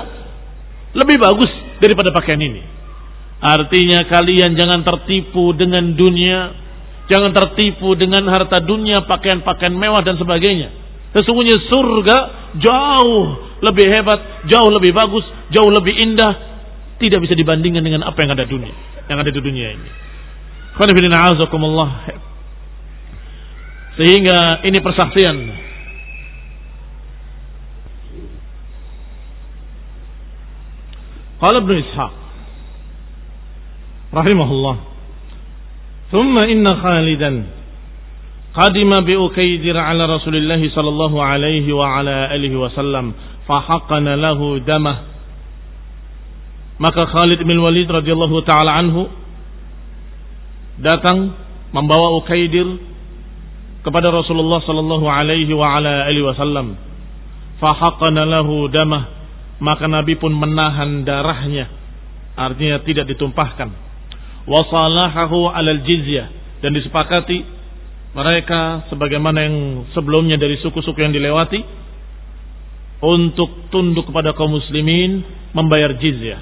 lebih 0.96 1.16
bagus 1.16 1.48
daripada 1.80 2.12
pakaian 2.12 2.40
ini. 2.40 2.60
Artinya 3.40 4.04
kalian 4.04 4.52
jangan 4.52 4.84
tertipu 4.84 5.56
dengan 5.56 5.96
dunia, 5.96 6.52
jangan 7.08 7.32
tertipu 7.32 7.96
dengan 7.96 8.28
harta 8.28 8.60
dunia, 8.60 9.08
pakaian-pakaian 9.08 9.72
mewah 9.72 10.04
dan 10.04 10.20
sebagainya. 10.20 10.68
Sesungguhnya 11.16 11.56
surga 11.72 12.18
jauh 12.60 13.20
lebih 13.64 13.86
hebat, 13.88 14.44
jauh 14.46 14.70
lebih 14.70 14.92
bagus, 14.92 15.24
jauh 15.50 15.72
lebih 15.72 15.96
indah 16.04 16.32
tidak 17.00 17.24
bisa 17.24 17.32
dibandingkan 17.32 17.80
dengan 17.80 18.04
apa 18.04 18.20
yang 18.20 18.36
ada 18.36 18.44
dunia, 18.44 18.76
yang 19.08 19.18
ada 19.18 19.32
di 19.32 19.40
dunia 19.40 19.68
ini. 19.72 19.90
Sehingga 23.96 24.38
ini 24.68 24.78
persaksian 24.84 25.36
Qala 31.40 31.64
Ibnu 31.64 31.74
Ishaq 31.80 32.12
rahimahullah. 34.12 34.76
Thumma 36.12 36.44
inna 36.52 36.76
Khalidan 36.76 37.48
qadima 38.52 39.00
bi 39.06 39.16
Ukaydir 39.16 39.72
ala 39.72 40.04
Rasulillah 40.20 40.60
alaihi 41.16 41.70
wa 41.72 41.96
ala 41.96 42.28
wasallam 42.60 43.16
fahaqqana 43.48 44.20
lahu. 44.20 44.60
Maka 46.80 47.08
Khalid 47.08 47.40
bin 47.44 47.60
Walid 47.60 47.88
radhiyallahu 47.88 48.40
taala 48.44 48.76
anhu 48.80 49.08
datang 50.80 51.36
membawa 51.72 52.20
Ukaidir 52.20 52.68
kepada 53.80 54.12
Rasulullah 54.12 54.60
sallallahu 54.60 55.08
alaihi 55.08 55.52
wa 55.56 55.76
ala 55.76 56.04
alihi 56.04 56.24
wasallam. 56.24 56.76
Fahaqqana 57.60 58.28
lahu 58.28 58.68
damah 58.72 59.19
maka 59.60 59.84
Nabi 59.86 60.16
pun 60.16 60.32
menahan 60.32 61.04
darahnya. 61.04 61.68
Artinya 62.34 62.80
tidak 62.80 63.12
ditumpahkan. 63.12 63.68
Wasalahahu 64.48 65.52
alal 65.52 65.84
jizyah. 65.84 66.32
Dan 66.64 66.72
disepakati 66.72 67.44
mereka 68.16 68.88
sebagaimana 68.88 69.38
yang 69.44 69.56
sebelumnya 69.92 70.40
dari 70.40 70.56
suku-suku 70.60 70.98
yang 70.98 71.12
dilewati 71.12 71.60
untuk 73.00 73.72
tunduk 73.72 74.08
kepada 74.12 74.32
kaum 74.32 74.56
muslimin 74.56 75.24
membayar 75.52 75.92
jizyah. 75.96 76.40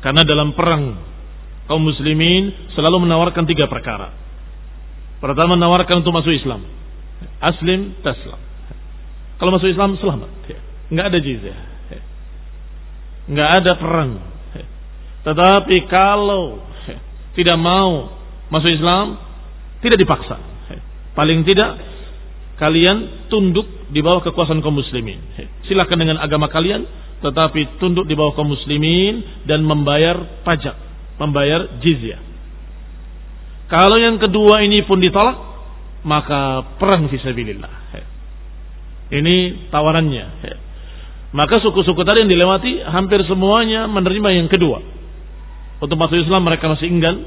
Karena 0.00 0.24
dalam 0.24 0.56
perang 0.56 0.96
kaum 1.68 1.84
muslimin 1.84 2.72
selalu 2.72 3.04
menawarkan 3.04 3.44
tiga 3.44 3.68
perkara. 3.68 4.12
Pertama 5.20 5.56
menawarkan 5.56 6.00
untuk 6.00 6.16
masuk 6.16 6.32
Islam. 6.32 6.64
Aslim 7.40 7.98
taslam 8.00 8.40
kalau 9.38 9.54
masuk 9.54 9.70
Islam 9.70 9.94
selamat. 10.00 10.30
Nggak 10.90 11.06
ada 11.14 11.18
jizyah 11.22 11.77
nggak 13.28 13.50
ada 13.62 13.72
perang. 13.76 14.12
Tetapi 15.22 15.76
kalau 15.92 16.64
tidak 17.36 17.58
mau 17.60 18.16
masuk 18.48 18.72
Islam, 18.72 19.20
tidak 19.84 20.00
dipaksa. 20.00 20.36
Paling 21.12 21.44
tidak 21.44 21.76
kalian 22.58 23.28
tunduk 23.30 23.66
di 23.92 24.00
bawah 24.02 24.24
kekuasaan 24.24 24.64
kaum 24.64 24.78
muslimin. 24.78 25.20
Silakan 25.68 25.98
dengan 26.00 26.18
agama 26.18 26.48
kalian, 26.48 26.82
tetapi 27.20 27.78
tunduk 27.78 28.08
di 28.08 28.14
bawah 28.16 28.34
kaum 28.34 28.50
muslimin 28.50 29.44
dan 29.44 29.62
membayar 29.62 30.42
pajak, 30.42 30.74
membayar 31.20 31.78
jizyah. 31.84 32.22
Kalau 33.68 34.00
yang 34.00 34.16
kedua 34.16 34.64
ini 34.64 34.80
pun 34.88 34.96
ditolak, 34.96 35.36
maka 36.08 36.64
perang 36.80 37.10
fisabilillah. 37.12 37.74
Ini 39.08 39.68
tawarannya. 39.72 40.26
Maka 41.28 41.60
suku-suku 41.60 42.00
tadi 42.08 42.24
yang 42.24 42.32
dilewati 42.32 42.80
hampir 42.88 43.20
semuanya 43.28 43.84
menerima 43.84 44.28
yang 44.32 44.48
kedua. 44.48 44.80
Untuk 45.78 45.94
masuk 46.00 46.24
Islam 46.24 46.48
mereka 46.48 46.72
masih 46.72 46.88
enggan 46.88 47.20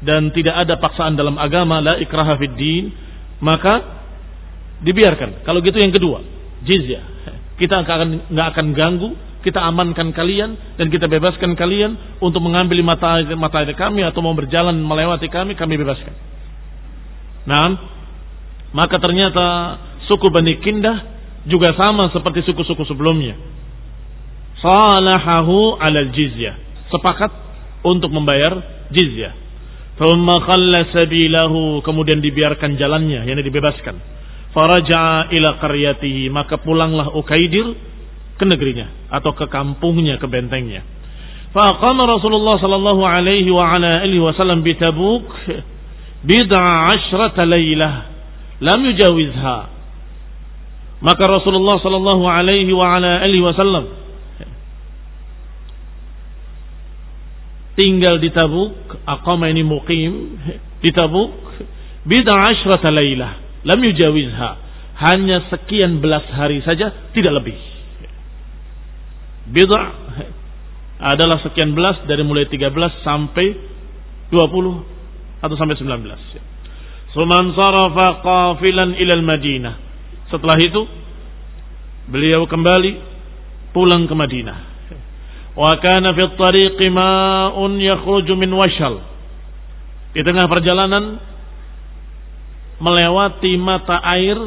dan 0.00 0.32
tidak 0.32 0.56
ada 0.64 0.80
paksaan 0.80 1.14
dalam 1.14 1.36
agama 1.36 1.84
la 1.84 2.00
ikraha 2.00 2.40
din, 2.56 2.88
maka 3.44 3.84
dibiarkan. 4.80 5.44
Kalau 5.44 5.60
gitu 5.60 5.76
yang 5.76 5.92
kedua, 5.92 6.24
jizyah. 6.64 7.04
Kita 7.58 7.84
akan 7.84 8.32
nggak 8.32 8.48
akan 8.54 8.66
ganggu, 8.72 9.10
kita 9.44 9.60
amankan 9.60 10.14
kalian 10.14 10.78
dan 10.78 10.86
kita 10.88 11.10
bebaskan 11.10 11.52
kalian 11.58 12.18
untuk 12.22 12.40
mengambil 12.40 12.80
mata 12.80 13.20
mata 13.34 13.60
air 13.60 13.74
kami 13.74 14.06
atau 14.06 14.24
mau 14.24 14.32
berjalan 14.32 14.74
melewati 14.78 15.28
kami, 15.28 15.52
kami 15.58 15.74
bebaskan. 15.76 16.14
Nah, 17.44 17.76
maka 18.72 18.96
ternyata 19.02 19.46
suku 20.06 20.32
Bani 20.32 20.62
Kindah 20.62 21.17
juga 21.46 21.76
sama 21.78 22.10
seperti 22.10 22.42
suku-suku 22.48 22.82
sebelumnya. 22.88 23.38
Salahahu 24.58 25.78
alal 25.78 26.10
jizyah. 26.10 26.58
Sepakat 26.90 27.30
untuk 27.86 28.10
membayar 28.10 28.58
jizyah. 28.90 29.36
Thumma 30.00 30.42
khalla 30.42 30.90
sabilahu. 30.90 31.84
Kemudian 31.86 32.18
dibiarkan 32.18 32.74
jalannya. 32.74 33.22
Yang 33.28 33.46
dibebaskan. 33.46 33.94
Faraja'a 34.50 35.30
ila 35.30 35.62
qaryatihi. 35.62 36.26
Maka 36.32 36.58
pulanglah 36.58 37.14
Ukaidir 37.14 37.76
ke 38.34 38.44
negerinya. 38.48 39.12
Atau 39.14 39.36
ke 39.38 39.46
kampungnya, 39.46 40.18
ke 40.18 40.26
bentengnya. 40.26 40.82
Faqama 41.54 42.04
Rasulullah 42.04 42.60
sallallahu 42.60 43.02
alaihi 43.08 43.48
wa 43.48 43.72
ala 43.72 44.04
alihi 44.04 44.20
wasallam 44.20 44.60
bi 44.60 44.76
Tabuk 44.76 45.24
bid'a 46.28 46.92
asyrata 46.92 47.48
laylah 47.48 48.04
lam 48.60 48.80
yujawizha 48.84 49.77
maka 50.98 51.22
Rasulullah 51.30 51.78
sallallahu 51.78 52.26
alaihi 52.26 52.74
wa 52.74 52.98
ala 52.98 53.22
alihi 53.22 53.42
wasallam 53.42 53.86
tinggal 57.78 58.18
di 58.18 58.34
Tabuk, 58.34 58.74
aqama 59.06 59.46
ini 59.46 59.62
muqim 59.62 60.34
di 60.82 60.90
Tabuk 60.90 61.30
bid'a 62.02 62.34
asyrata 62.50 62.90
lailah, 62.90 63.62
lam 63.62 63.78
yujawizha. 63.78 64.66
Hanya 64.98 65.46
sekian 65.46 66.02
belas 66.02 66.26
hari 66.34 66.58
saja, 66.66 66.90
tidak 67.14 67.38
lebih. 67.38 67.54
Bid'a 69.54 69.82
adalah 70.98 71.38
sekian 71.46 71.78
belas 71.78 72.02
dari 72.10 72.26
mulai 72.26 72.50
13 72.50 72.74
sampai 73.06 73.46
20 74.34 75.38
atau 75.38 75.54
sampai 75.54 75.78
19. 75.78 77.14
Suman 77.14 77.54
sarafa 77.54 78.26
qafilan 78.26 78.98
ilal 78.98 79.22
Madinah 79.22 79.87
setelah 80.28 80.60
itu 80.60 80.84
beliau 82.08 82.44
kembali 82.44 82.92
pulang 83.72 84.04
ke 84.04 84.14
Madinah. 84.16 84.58
Wa 85.56 85.80
kana 85.80 86.12
fi 86.12 86.22
tariqi 86.36 86.86
ma'un 86.92 87.80
yakhruju 87.80 88.36
min 88.36 88.52
washal. 88.52 89.00
Di 90.12 90.20
tengah 90.24 90.46
perjalanan 90.48 91.20
melewati 92.78 93.56
mata 93.56 94.00
air 94.04 94.38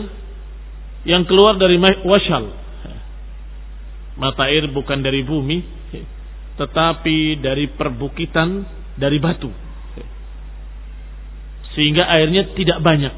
yang 1.06 1.26
keluar 1.26 1.58
dari 1.58 1.82
washal. 2.06 2.54
Mata 4.22 4.48
air 4.54 4.70
bukan 4.70 5.02
dari 5.02 5.26
bumi, 5.26 5.66
tetapi 6.62 7.42
dari 7.42 7.74
perbukitan 7.74 8.50
dari 9.02 9.18
batu. 9.18 9.50
Sehingga 11.74 12.06
airnya 12.06 12.54
tidak 12.54 12.84
banyak, 12.84 13.14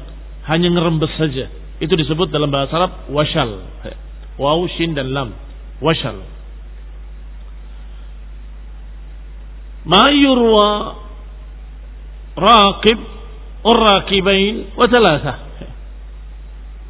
hanya 0.46 0.68
ngerembes 0.72 1.12
saja 1.18 1.63
itu 1.82 1.94
disebut 1.98 2.30
dalam 2.30 2.50
bahasa 2.54 2.74
Arab 2.78 2.92
washal. 3.10 3.66
Waw, 4.38 4.60
shin 4.78 4.94
dan 4.94 5.10
lam. 5.10 5.34
Washal. 5.82 6.22
Ma 9.84 10.08
yurwa 10.14 10.70
raqib 12.38 12.98
urakibain 13.64 14.74
wa. 14.78 14.86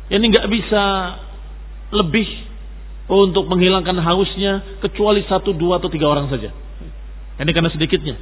Ini 0.04 0.24
nggak 0.30 0.46
bisa 0.52 0.84
lebih 1.94 2.28
untuk 3.08 3.48
menghilangkan 3.48 3.96
hausnya 4.00 4.80
kecuali 4.84 5.24
satu, 5.24 5.52
dua 5.56 5.80
atau 5.80 5.88
tiga 5.88 6.08
orang 6.08 6.28
saja. 6.28 6.52
Ini 7.40 7.50
karena 7.50 7.70
sedikitnya. 7.72 8.16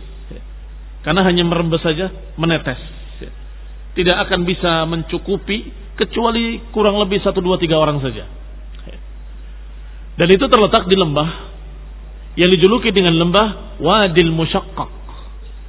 Karena 1.03 1.27
hanya 1.27 1.42
merembes 1.42 1.83
saja, 1.83 2.11
menetes. 2.38 2.79
Tidak 3.92 4.16
akan 4.28 4.40
bisa 4.48 4.88
mencukupi 4.88 5.68
kecuali 5.96 6.61
kurang 6.72 6.96
lebih 6.96 7.20
satu 7.20 7.44
dua 7.44 7.61
tiga 7.61 7.76
orang 7.76 8.00
saja. 8.00 8.24
Dan 10.12 10.28
itu 10.28 10.44
terletak 10.44 10.88
di 10.88 10.96
lembah 10.96 11.28
yang 12.37 12.48
dijuluki 12.52 12.92
dengan 12.92 13.16
lembah 13.16 13.81
Wadil 13.81 14.33
Musyaqqaq. 14.33 14.90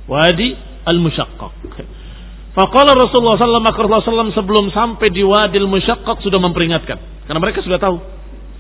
Wadi 0.07 0.55
Al-Musyaqqaq. 0.83 1.53
Faqala 2.53 2.91
Rasulullah 2.93 3.39
sallallahu 3.39 3.71
alaihi 3.71 4.03
wasallam 4.05 4.29
sebelum 4.35 4.65
sampai 4.69 5.07
di 5.09 5.23
Wadil 5.23 5.67
Musyaqqaq 5.67 6.21
sudah 6.21 6.39
memperingatkan. 6.43 7.27
Karena 7.27 7.39
mereka 7.39 7.63
sudah 7.63 7.79
tahu 7.79 7.97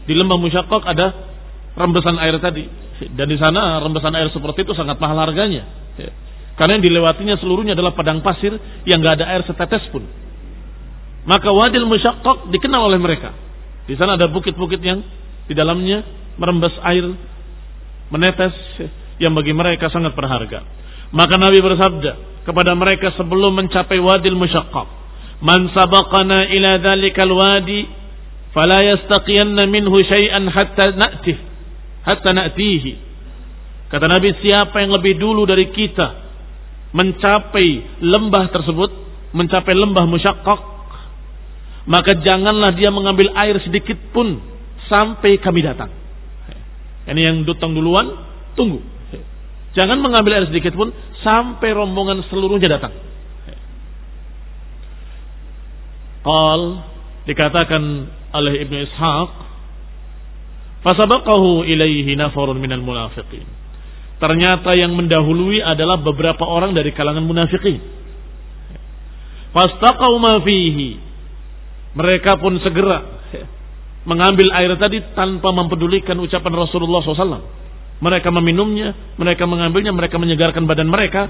di 0.07 0.15
lembah 0.15 0.39
Musyaqqaq 0.39 0.83
ada 0.87 1.07
rembesan 1.75 2.15
air 2.19 2.39
tadi. 2.39 2.63
Dan 3.11 3.27
di 3.27 3.35
sana 3.35 3.83
rembesan 3.83 4.15
air 4.15 4.31
seperti 4.31 4.63
itu 4.63 4.71
sangat 4.71 4.95
mahal 5.03 5.19
harganya. 5.19 5.67
Karena 6.53 6.77
yang 6.77 6.85
dilewatinya 6.85 7.35
seluruhnya 7.41 7.73
adalah 7.73 7.97
padang 7.97 8.21
pasir 8.21 8.53
yang 8.85 9.01
nggak 9.01 9.21
ada 9.21 9.25
air 9.33 9.41
setetes 9.49 9.89
pun. 9.89 10.05
Maka 11.25 11.49
Wadil 11.49 11.89
Musyaqqaq 11.89 12.53
dikenal 12.53 12.93
oleh 12.93 12.99
mereka. 13.01 13.33
Di 13.89 13.97
sana 13.97 14.19
ada 14.19 14.29
bukit-bukit 14.29 14.79
yang 14.83 15.01
di 15.49 15.53
dalamnya 15.57 16.05
merembes 16.37 16.75
air 16.85 17.09
menetes 18.13 18.53
yang 19.17 19.33
bagi 19.33 19.55
mereka 19.55 19.89
sangat 19.89 20.13
berharga. 20.13 20.61
Maka 21.09 21.35
Nabi 21.41 21.57
bersabda 21.57 22.45
kepada 22.45 22.77
mereka 22.77 23.13
sebelum 23.17 23.57
mencapai 23.57 23.97
Wadil 23.97 24.37
Musyaqqaq, 24.37 24.87
"Man 25.41 25.73
sabaqana 25.73 26.53
ila 26.53 26.71
dzalikal 26.77 27.33
wadi 27.33 27.81
fala 28.53 28.77
yastaqiyanna 28.81 29.65
minhu 29.65 29.97
syai'an 30.05 30.45
hatta 30.53 30.93
na'tih 30.93 31.37
hatta 32.05 32.29
na'tihi." 32.29 32.93
Kata 33.89 34.05
Nabi, 34.09 34.33
siapa 34.41 34.81
yang 34.81 34.93
lebih 34.93 35.21
dulu 35.21 35.45
dari 35.45 35.69
kita 35.69 36.22
mencapai 36.93 37.99
lembah 37.99 38.53
tersebut, 38.53 38.91
mencapai 39.33 39.73
lembah 39.73 40.05
musyakkak, 40.05 40.61
maka 41.89 42.15
janganlah 42.21 42.71
dia 42.77 42.93
mengambil 42.93 43.33
air 43.43 43.59
sedikit 43.65 43.97
pun 44.15 44.39
sampai 44.87 45.41
kami 45.41 45.65
datang. 45.65 45.91
Ini 47.03 47.19
yang 47.19 47.37
datang 47.43 47.75
duluan, 47.75 48.13
tunggu. 48.55 48.79
Jangan 49.73 49.99
mengambil 49.99 50.37
air 50.39 50.45
sedikit 50.47 50.77
pun 50.77 50.93
sampai 51.25 51.73
rombongan 51.73 52.23
seluruhnya 52.29 52.77
datang. 52.79 52.93
Qal 56.23 56.61
dikatakan 57.27 57.83
oleh 58.31 58.53
Ibnu 58.63 58.77
Ishaq, 58.87 59.31
fasabaqahu 60.87 61.67
ilaihi 61.67 62.15
nafarun 62.15 62.61
minal 62.61 62.85
munafiqin. 62.85 63.62
Ternyata 64.23 64.71
yang 64.79 64.95
mendahului 64.95 65.59
adalah 65.59 65.99
beberapa 65.99 66.47
orang 66.47 66.71
dari 66.71 66.95
kalangan 66.95 67.27
munafikin. 67.27 67.75
Fastaqau 69.51 70.15
ma 70.15 70.39
fihi. 70.39 70.95
Mereka 71.99 72.39
pun 72.39 72.55
segera 72.63 73.03
mengambil 74.07 74.47
air 74.55 74.79
tadi 74.79 75.03
tanpa 75.11 75.51
mempedulikan 75.51 76.15
ucapan 76.23 76.53
Rasulullah 76.55 77.03
SAW. 77.03 77.43
Mereka 77.99 78.31
meminumnya, 78.31 78.95
mereka 79.19 79.43
mengambilnya, 79.43 79.91
mereka 79.91 80.15
menyegarkan 80.15 80.63
badan 80.71 80.87
mereka. 80.87 81.27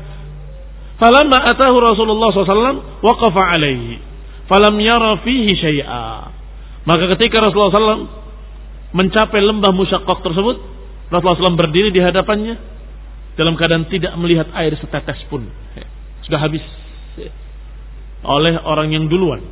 Falamma 1.01 1.49
atahu 1.49 1.75
Rasulullah 1.81 2.29
SAW, 2.29 3.01
waqafa 3.01 3.57
alaihi. 3.57 3.97
Falam 4.45 4.77
yara 4.77 5.17
fihi 5.25 5.49
syai'a. 5.49 6.29
Maka 6.85 7.09
ketika 7.17 7.41
Rasulullah 7.41 7.73
SAW 7.73 8.05
mencapai 8.93 9.41
lembah 9.41 9.73
musyakkok 9.73 10.21
tersebut, 10.21 10.61
Rasulullah 11.09 11.41
SAW 11.41 11.57
berdiri 11.57 11.89
di 11.89 11.97
hadapannya, 11.97 12.72
dalam 13.33 13.57
keadaan 13.57 13.89
tidak 13.89 14.13
melihat 14.19 14.47
air 14.53 14.73
setetes 14.77 15.17
pun. 15.29 15.45
Sudah 16.25 16.39
habis 16.39 16.61
oleh 18.23 18.55
orang 18.63 18.93
yang 18.95 19.05
duluan. 19.11 19.43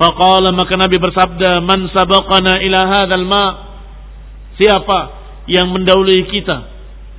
Faqala 0.00 0.50
maka 0.56 0.74
Nabi 0.80 0.96
bersabda, 0.96 1.60
"Man 1.62 1.92
sabaqana 1.92 2.64
ila 2.64 2.80
hadzal 2.88 3.26
ma?" 3.28 3.44
Siapa 4.56 4.98
yang 5.48 5.68
mendahului 5.72 6.28
kita 6.28 6.56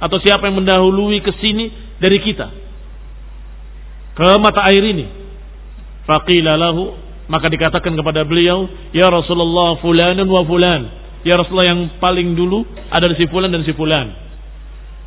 atau 0.02 0.18
siapa 0.22 0.50
yang 0.50 0.58
mendahului 0.62 1.22
ke 1.22 1.32
sini 1.42 1.70
dari 1.98 2.18
kita 2.22 2.48
ke 4.14 4.26
mata 4.38 4.70
air 4.70 4.86
ini? 4.86 5.06
Faqila 6.06 6.60
lahu 6.60 6.94
maka 7.32 7.48
dikatakan 7.48 7.96
kepada 7.96 8.22
beliau, 8.28 8.68
"Ya 8.92 9.08
Rasulullah 9.08 9.80
fulanun 9.80 10.28
wa 10.28 10.44
fulan." 10.44 10.82
Ya 11.24 11.40
Rasulullah 11.40 11.72
yang 11.72 11.82
paling 12.04 12.36
dulu 12.36 12.68
ada 12.92 13.08
si 13.16 13.24
fulan 13.32 13.48
dan 13.48 13.64
si 13.64 13.72
fulan. 13.72 14.12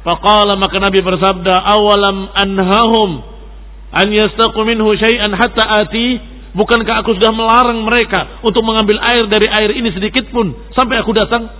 Faqala 0.06 0.54
maka 0.54 0.78
Nabi 0.78 1.02
bersabda, 1.02 1.66
"Awalam 1.66 2.30
anhahum 2.30 3.26
an 3.90 4.06
yastaqu 4.14 4.62
minhu 4.62 4.94
syai'an 4.94 5.34
hatta 5.34 5.82
ati?" 5.82 6.38
Bukankah 6.56 7.04
aku 7.04 7.20
sudah 7.20 7.36
melarang 7.36 7.84
mereka 7.84 8.40
untuk 8.40 8.64
mengambil 8.64 8.96
air 9.04 9.28
dari 9.28 9.44
air 9.44 9.76
ini 9.76 9.92
sedikit 9.92 10.24
pun 10.32 10.56
sampai 10.72 11.04
aku 11.04 11.12
datang? 11.12 11.52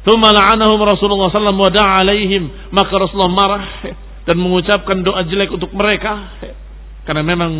Thumma 0.00 0.32
la'anahum 0.32 0.80
Rasulullah 0.80 1.28
sallallahu 1.28 1.68
wa 1.68 2.00
alaihim. 2.00 2.72
Maka 2.72 2.92
Rasulullah 2.96 3.28
marah 3.28 3.64
dan 4.24 4.36
mengucapkan 4.40 5.04
doa 5.04 5.20
jelek 5.28 5.52
untuk 5.52 5.76
mereka. 5.76 6.40
Karena 7.04 7.20
memang 7.20 7.52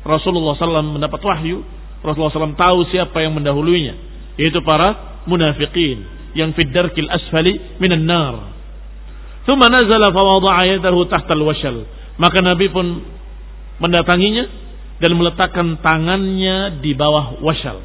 Rasulullah 0.00 0.56
SAW 0.56 0.96
mendapat 0.96 1.20
wahyu. 1.20 1.60
Rasulullah 2.00 2.32
SAW 2.32 2.56
tahu 2.56 2.88
siapa 2.88 3.20
yang 3.20 3.36
mendahulunya. 3.36 3.92
Yaitu 4.40 4.64
para 4.64 5.20
munafikin. 5.28 6.08
Yang 6.32 6.64
fiddarkil 6.64 7.12
asfali 7.12 7.76
minan 7.76 8.08
nar. 8.08 8.61
Thumma 9.42 9.66
nazala 9.66 10.14
fawada'a 10.14 10.78
yadahu 10.78 11.06
tahtal 11.10 11.42
washal. 11.42 11.82
Maka 12.18 12.38
Nabi 12.44 12.70
pun 12.70 13.02
mendatanginya 13.82 14.44
dan 15.02 15.18
meletakkan 15.18 15.82
tangannya 15.82 16.78
di 16.78 16.94
bawah 16.94 17.42
washal. 17.42 17.82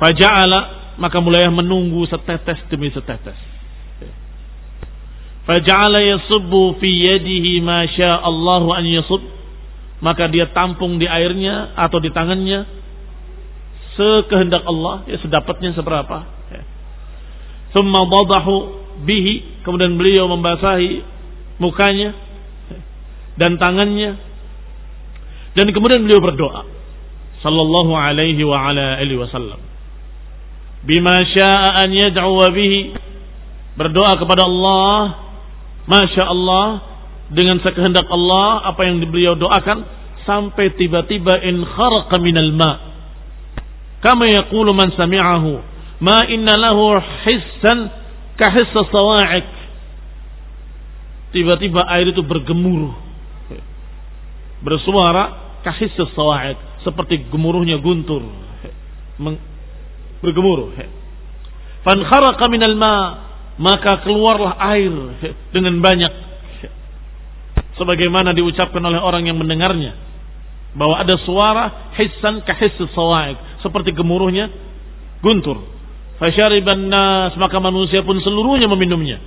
Faja'ala 0.00 0.60
maka 0.96 1.20
mulai 1.20 1.48
menunggu 1.52 2.08
setetes 2.08 2.60
demi 2.72 2.88
setetes. 2.92 3.36
Faja'ala 5.44 6.00
yasubbu 6.00 6.80
fi 6.80 6.88
yadihi 6.88 7.60
ma 7.60 7.84
Allahu 8.00 8.72
an 8.72 8.84
yasub. 8.88 9.22
Maka 9.96 10.28
dia 10.28 10.52
tampung 10.52 11.00
di 11.00 11.08
airnya 11.08 11.72
atau 11.72 11.96
di 11.96 12.12
tangannya 12.12 12.68
sekehendak 13.96 14.60
Allah, 14.68 15.08
ya 15.08 15.16
sedapatnya 15.24 15.72
seberapa. 15.72 16.35
Thumma 17.76 18.08
dadahu 18.08 18.54
bihi. 19.04 19.60
Kemudian 19.60 20.00
beliau 20.00 20.24
membasahi 20.32 21.04
mukanya 21.60 22.16
dan 23.36 23.60
tangannya. 23.60 24.16
Dan 25.52 25.68
kemudian 25.76 26.00
beliau 26.00 26.24
berdoa. 26.24 26.64
Sallallahu 27.44 27.92
alaihi 27.92 28.40
wa 28.48 28.56
ala 28.56 28.96
alihi 28.96 29.20
wasallam. 29.20 29.60
Bima 30.88 31.20
sya'a 31.36 31.84
an 31.84 31.92
yad'u 31.92 32.40
bihi. 32.56 32.96
Berdoa 33.76 34.16
kepada 34.16 34.48
Allah. 34.48 35.20
Masya 35.84 36.24
Allah. 36.24 36.66
Dengan 37.28 37.60
sekehendak 37.60 38.08
Allah. 38.08 38.72
Apa 38.72 38.88
yang 38.88 39.04
beliau 39.04 39.36
doakan. 39.36 39.84
Sampai 40.24 40.72
tiba-tiba 40.80 41.44
in 41.44 41.60
kharaqa 41.60 42.16
minal 42.24 42.56
ma' 42.56 42.96
kama 44.06 44.30
yaqulu 44.30 44.70
man 44.70 44.94
sami'ahu 44.94 45.58
ma 46.00 46.28
inna 46.28 46.56
lahu 46.56 47.00
hissan 47.24 47.78
sawa'ik. 48.36 49.48
Tiba-tiba 51.32 51.84
air 51.88 52.12
itu 52.12 52.20
bergemuruh. 52.24 52.94
Bersuara 54.64 55.56
kahissa 55.64 56.04
sawa'ik. 56.12 56.84
Seperti 56.84 57.28
gemuruhnya 57.32 57.80
guntur. 57.80 58.22
Bergemuruh. 60.20 60.76
Fan 61.84 61.98
kharaqa 62.04 62.44
minal 62.48 62.76
ma. 62.76 62.96
Maka 63.56 64.04
keluarlah 64.04 64.60
air 64.76 64.92
dengan 65.48 65.80
banyak. 65.80 66.12
Sebagaimana 67.80 68.36
diucapkan 68.36 68.84
oleh 68.84 69.00
orang 69.00 69.28
yang 69.28 69.40
mendengarnya. 69.40 69.96
Bahwa 70.76 71.00
ada 71.00 71.16
suara 71.24 71.92
hissan 71.96 72.44
kahissa 72.44 72.84
sawa'ik. 72.92 73.64
Seperti 73.64 73.96
gemuruhnya 73.96 74.52
guntur 75.24 75.75
Fasyariban 76.16 76.88
nas 76.88 77.36
manusia 77.36 78.00
pun 78.00 78.16
seluruhnya 78.24 78.68
meminumnya. 78.72 79.20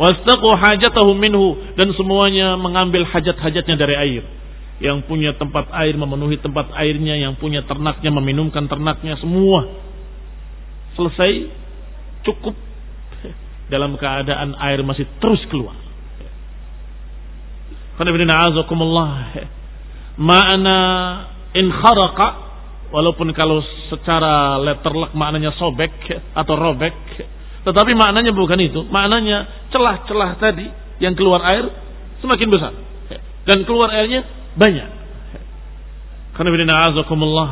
Wastaqu 0.00 0.48
hajatahum 0.56 1.18
minhu 1.18 1.58
dan 1.76 1.92
semuanya 1.92 2.56
mengambil 2.56 3.04
hajat-hajatnya 3.04 3.76
dari 3.76 3.94
air. 3.98 4.22
Yang 4.80 5.04
punya 5.04 5.36
tempat 5.36 5.68
air 5.76 5.92
memenuhi 5.92 6.40
tempat 6.40 6.72
airnya, 6.72 7.20
yang 7.20 7.36
punya 7.36 7.60
ternaknya 7.68 8.08
meminumkan 8.08 8.64
ternaknya 8.64 9.20
semua. 9.20 9.68
Selesai 10.96 11.52
cukup 12.24 12.56
dalam 13.72 13.98
keadaan 14.00 14.56
air 14.56 14.80
masih 14.80 15.04
terus 15.20 15.42
keluar. 15.52 15.76
Ma'ana 20.16 20.78
in 21.52 21.66
kharaqa 21.68 22.49
Walaupun 22.90 23.30
kalau 23.38 23.62
secara 23.86 24.58
letterlek 24.58 25.14
maknanya 25.14 25.54
sobek 25.54 25.94
atau 26.34 26.54
robek. 26.58 26.94
Tetapi 27.62 27.92
maknanya 27.94 28.34
bukan 28.34 28.58
itu. 28.58 28.82
Maknanya 28.90 29.70
celah-celah 29.70 30.30
tadi 30.42 30.66
yang 30.98 31.14
keluar 31.14 31.42
air 31.46 31.70
semakin 32.18 32.48
besar. 32.50 32.72
Dan 33.46 33.62
keluar 33.62 33.94
airnya 33.94 34.26
banyak. 34.58 34.88
Karena 36.34 36.50
bina 36.50 36.74
azakumullah. 36.90 37.50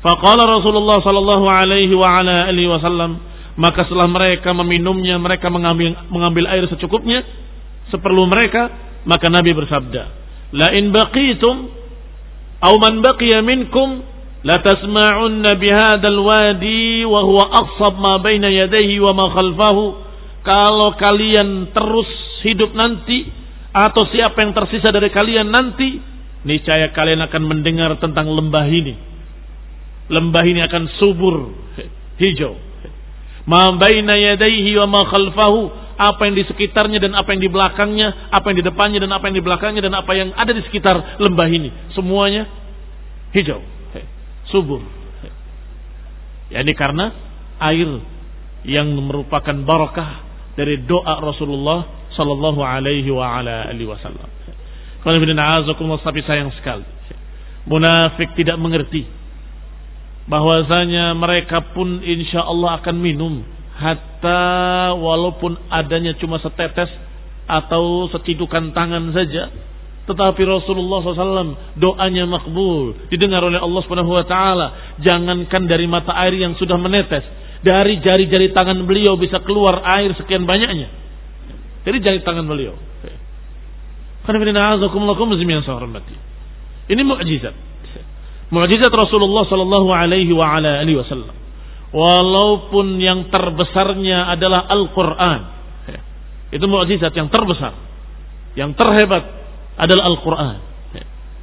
Faqala 0.00 0.48
Rasulullah 0.48 1.04
sallallahu 1.04 1.44
alaihi 1.44 1.92
wa 1.92 2.08
ala 2.08 2.48
alihi 2.48 2.68
wasallam 2.72 3.20
maka 3.60 3.84
setelah 3.84 4.08
mereka 4.08 4.56
meminumnya 4.56 5.20
mereka 5.20 5.52
mengambil 5.52 5.92
mengambil 6.08 6.48
air 6.48 6.64
secukupnya 6.72 7.20
seperlu 7.92 8.24
mereka 8.24 8.72
maka 9.04 9.28
Nabi 9.28 9.52
bersabda 9.52 10.02
la 10.56 10.72
in 10.72 10.88
baqitum 10.88 11.68
aw 12.64 12.74
man 12.80 13.04
baqiya 13.04 13.44
minkum 13.44 14.00
la 14.40 14.56
tasma'unna 14.64 15.56
bihadzal 15.60 16.20
wadi 16.24 17.04
wa 17.04 17.20
huwa 17.20 17.44
aqsab 17.60 17.94
ma 18.00 18.16
baina 18.24 18.48
yadayhi 18.48 18.96
wa 18.96 19.12
ma 19.12 19.26
khalfahu 19.36 19.84
kalau 20.40 20.96
kalian 20.96 21.68
terus 21.76 22.08
hidup 22.40 22.72
nanti 22.72 23.28
atau 23.70 24.08
siapa 24.08 24.40
yang 24.40 24.56
tersisa 24.56 24.88
dari 24.88 25.12
kalian 25.12 25.52
nanti 25.52 26.00
niscaya 26.48 26.88
kalian 26.96 27.20
akan 27.28 27.42
mendengar 27.44 27.92
tentang 28.00 28.26
lembah 28.32 28.64
ini. 28.64 28.96
Lembah 30.10 30.42
ini 30.48 30.64
akan 30.64 30.82
subur 30.98 31.52
hijau. 32.16 32.56
Ma 33.44 33.76
baina 33.76 34.16
yadayhi 34.16 34.72
wa 34.80 34.88
ma 34.88 35.02
khalfahu 35.04 35.60
apa 36.00 36.20
yang 36.24 36.34
di 36.40 36.44
sekitarnya 36.48 36.96
dan 36.96 37.12
apa 37.12 37.28
yang 37.36 37.44
di 37.44 37.50
belakangnya 37.52 38.32
apa 38.32 38.48
yang 38.48 38.56
di 38.56 38.64
depannya 38.64 38.98
dan 39.04 39.12
apa 39.12 39.28
yang 39.28 39.36
di 39.36 39.44
belakangnya 39.44 39.82
dan 39.84 39.94
apa 40.00 40.12
yang 40.16 40.32
ada 40.32 40.56
di 40.56 40.64
sekitar 40.64 41.20
lembah 41.20 41.48
ini. 41.52 41.68
Semuanya 41.92 42.48
hijau 43.36 43.79
subur. 44.50 44.82
Ya 46.50 46.62
ini 46.62 46.74
karena 46.74 47.14
air 47.62 47.88
yang 48.66 48.90
merupakan 48.98 49.54
barakah 49.64 50.26
dari 50.58 50.82
doa 50.84 51.22
Rasulullah 51.22 52.10
sallallahu 52.12 52.60
alaihi 52.60 53.08
wa 53.14 53.38
ala 53.40 53.70
alihi 53.70 53.88
wasallam. 53.88 54.28
Kalau 55.00 55.16
tapi 56.04 56.20
sayang 56.26 56.52
sekali. 56.60 56.84
Munafik 57.64 58.36
tidak 58.36 58.56
mengerti 58.60 59.04
bahwasanya 60.28 61.16
mereka 61.16 61.72
pun 61.72 62.00
insya 62.04 62.44
Allah 62.44 62.80
akan 62.80 62.96
minum 63.00 63.42
hatta 63.74 64.92
walaupun 64.94 65.56
adanya 65.72 66.14
cuma 66.20 66.36
setetes 66.38 66.88
atau 67.48 68.06
secidukan 68.12 68.70
tangan 68.76 69.10
saja 69.10 69.48
tetapi 70.10 70.42
Rasulullah 70.42 70.98
SAW 71.06 71.78
doanya 71.78 72.26
makbul 72.26 73.06
didengar 73.06 73.46
oleh 73.46 73.62
Allah 73.62 73.80
Subhanahu 73.86 74.10
Wa 74.18 74.26
Taala. 74.26 74.66
Jangankan 74.98 75.70
dari 75.70 75.86
mata 75.86 76.10
air 76.18 76.34
yang 76.34 76.58
sudah 76.58 76.74
menetes 76.74 77.22
dari 77.60 78.00
jari-jari 78.00 78.56
tangan 78.56 78.88
beliau 78.88 79.20
bisa 79.20 79.40
keluar 79.44 79.84
air 79.84 80.16
sekian 80.16 80.48
banyaknya. 80.48 80.88
Dari 81.84 82.00
jari 82.00 82.20
tangan 82.24 82.44
beliau. 82.44 82.76
Ini 86.90 87.02
mukjizat. 87.04 87.54
Mukjizat 88.50 88.92
Rasulullah 88.92 89.44
Sallallahu 89.48 89.88
Alaihi 89.92 90.32
Wasallam. 90.32 91.36
Walaupun 91.90 93.00
yang 93.00 93.28
terbesarnya 93.28 94.32
adalah 94.32 94.64
Al-Quran. 94.68 95.40
Itu 96.50 96.64
mukjizat 96.64 97.12
yang 97.12 97.28
terbesar. 97.28 97.76
Yang 98.56 98.74
terhebat 98.76 99.39
adalah 99.80 100.04
Al-Quran. 100.12 100.56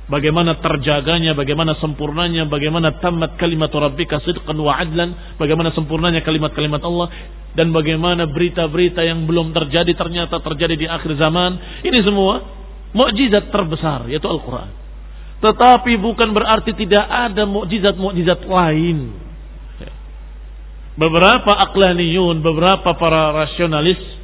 Bagaimana 0.08 0.64
terjaganya, 0.64 1.36
bagaimana 1.36 1.76
sempurnanya, 1.84 2.48
bagaimana 2.48 2.96
tamat 3.04 3.36
kalimat 3.36 3.68
Rabbika 3.68 4.24
sidqan 4.24 4.56
wa 4.56 4.72
adlan, 4.72 5.36
bagaimana 5.36 5.76
sempurnanya 5.76 6.24
kalimat-kalimat 6.24 6.80
Allah, 6.80 7.12
dan 7.60 7.76
bagaimana 7.76 8.24
berita-berita 8.24 9.04
yang 9.04 9.28
belum 9.28 9.52
terjadi 9.52 9.92
ternyata 10.00 10.40
terjadi 10.40 10.80
di 10.80 10.88
akhir 10.88 11.12
zaman. 11.20 11.84
Ini 11.84 12.00
semua 12.08 12.40
mukjizat 12.96 13.52
terbesar, 13.52 14.08
yaitu 14.08 14.32
Al-Quran. 14.32 14.72
Tetapi 15.44 16.00
bukan 16.00 16.32
berarti 16.32 16.72
tidak 16.72 17.04
ada 17.04 17.44
mukjizat-mukjizat 17.44 18.48
lain 18.48 19.28
beberapa 20.98 21.54
aklaniyun, 21.70 22.42
beberapa 22.42 22.98
para 22.98 23.32
rasionalis 23.32 24.17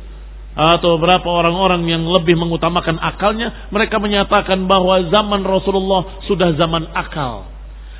atau 0.54 1.02
beberapa 1.02 1.26
orang-orang 1.34 1.82
yang 1.90 2.06
lebih 2.06 2.38
mengutamakan 2.38 3.02
akalnya, 3.02 3.70
mereka 3.74 3.98
menyatakan 3.98 4.70
bahwa 4.70 5.02
zaman 5.10 5.42
Rasulullah 5.42 6.22
sudah 6.30 6.54
zaman 6.54 6.94
akal. 6.94 7.50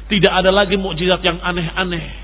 Tidak 0.06 0.30
ada 0.30 0.54
lagi 0.54 0.78
mukjizat 0.78 1.26
yang 1.26 1.42
aneh-aneh. 1.42 2.22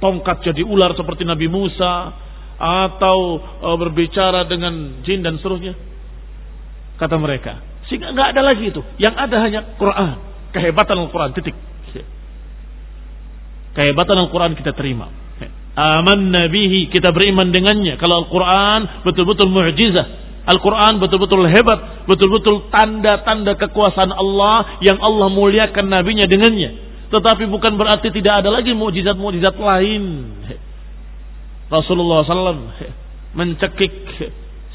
Tongkat 0.00 0.40
jadi 0.48 0.64
ular 0.64 0.96
seperti 0.96 1.28
Nabi 1.28 1.46
Musa 1.46 2.16
atau 2.56 3.38
e, 3.38 3.68
berbicara 3.76 4.48
dengan 4.48 5.04
jin 5.04 5.20
dan 5.20 5.36
seterusnya. 5.36 5.76
Kata 6.96 7.20
mereka. 7.20 7.60
Sehingga 7.92 8.16
nggak 8.16 8.28
ada 8.32 8.42
lagi 8.42 8.72
itu. 8.72 8.80
Yang 8.96 9.14
ada 9.14 9.36
hanya 9.44 9.60
Quran. 9.76 10.16
Kehebatan 10.56 10.96
Al-Quran. 10.96 11.30
Titik. 11.36 11.54
Kehebatan 13.76 14.16
Al-Quran 14.16 14.56
kita 14.56 14.72
terima 14.72 15.21
aman 15.72 16.32
nabihi 16.32 16.92
kita 16.92 17.12
beriman 17.12 17.48
dengannya. 17.48 17.96
Kalau 17.96 18.26
Al-Quran 18.26 19.04
betul-betul 19.04 19.48
mu'jizah. 19.48 20.06
Al-Quran 20.42 20.98
betul-betul 20.98 21.46
hebat. 21.48 22.04
Betul-betul 22.10 22.68
tanda-tanda 22.68 23.54
kekuasaan 23.56 24.10
Allah 24.10 24.82
yang 24.82 24.98
Allah 24.98 25.30
muliakan 25.30 25.86
nabinya 25.86 26.26
dengannya. 26.26 26.92
Tetapi 27.12 27.44
bukan 27.46 27.76
berarti 27.76 28.08
tidak 28.10 28.42
ada 28.44 28.50
lagi 28.50 28.72
mukjizat-mukjizat 28.72 29.56
lain. 29.56 30.04
Rasulullah 31.72 32.24
SAW 32.24 32.68
mencekik 33.32 33.92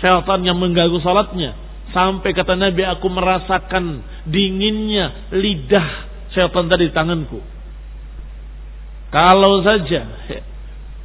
syaitan 0.01 0.41
yang 0.41 0.57
mengganggu 0.57 0.97
salatnya. 1.01 1.53
Sampai 1.93 2.33
kata 2.33 2.57
Nabi 2.57 2.83
aku 2.83 3.07
merasakan 3.09 4.01
dinginnya 4.29 5.33
lidah 5.33 6.09
syaitan 6.33 6.65
tadi 6.69 6.89
di 6.89 6.93
tanganku. 6.93 7.39
Kalau 9.07 9.63
saja 9.63 10.03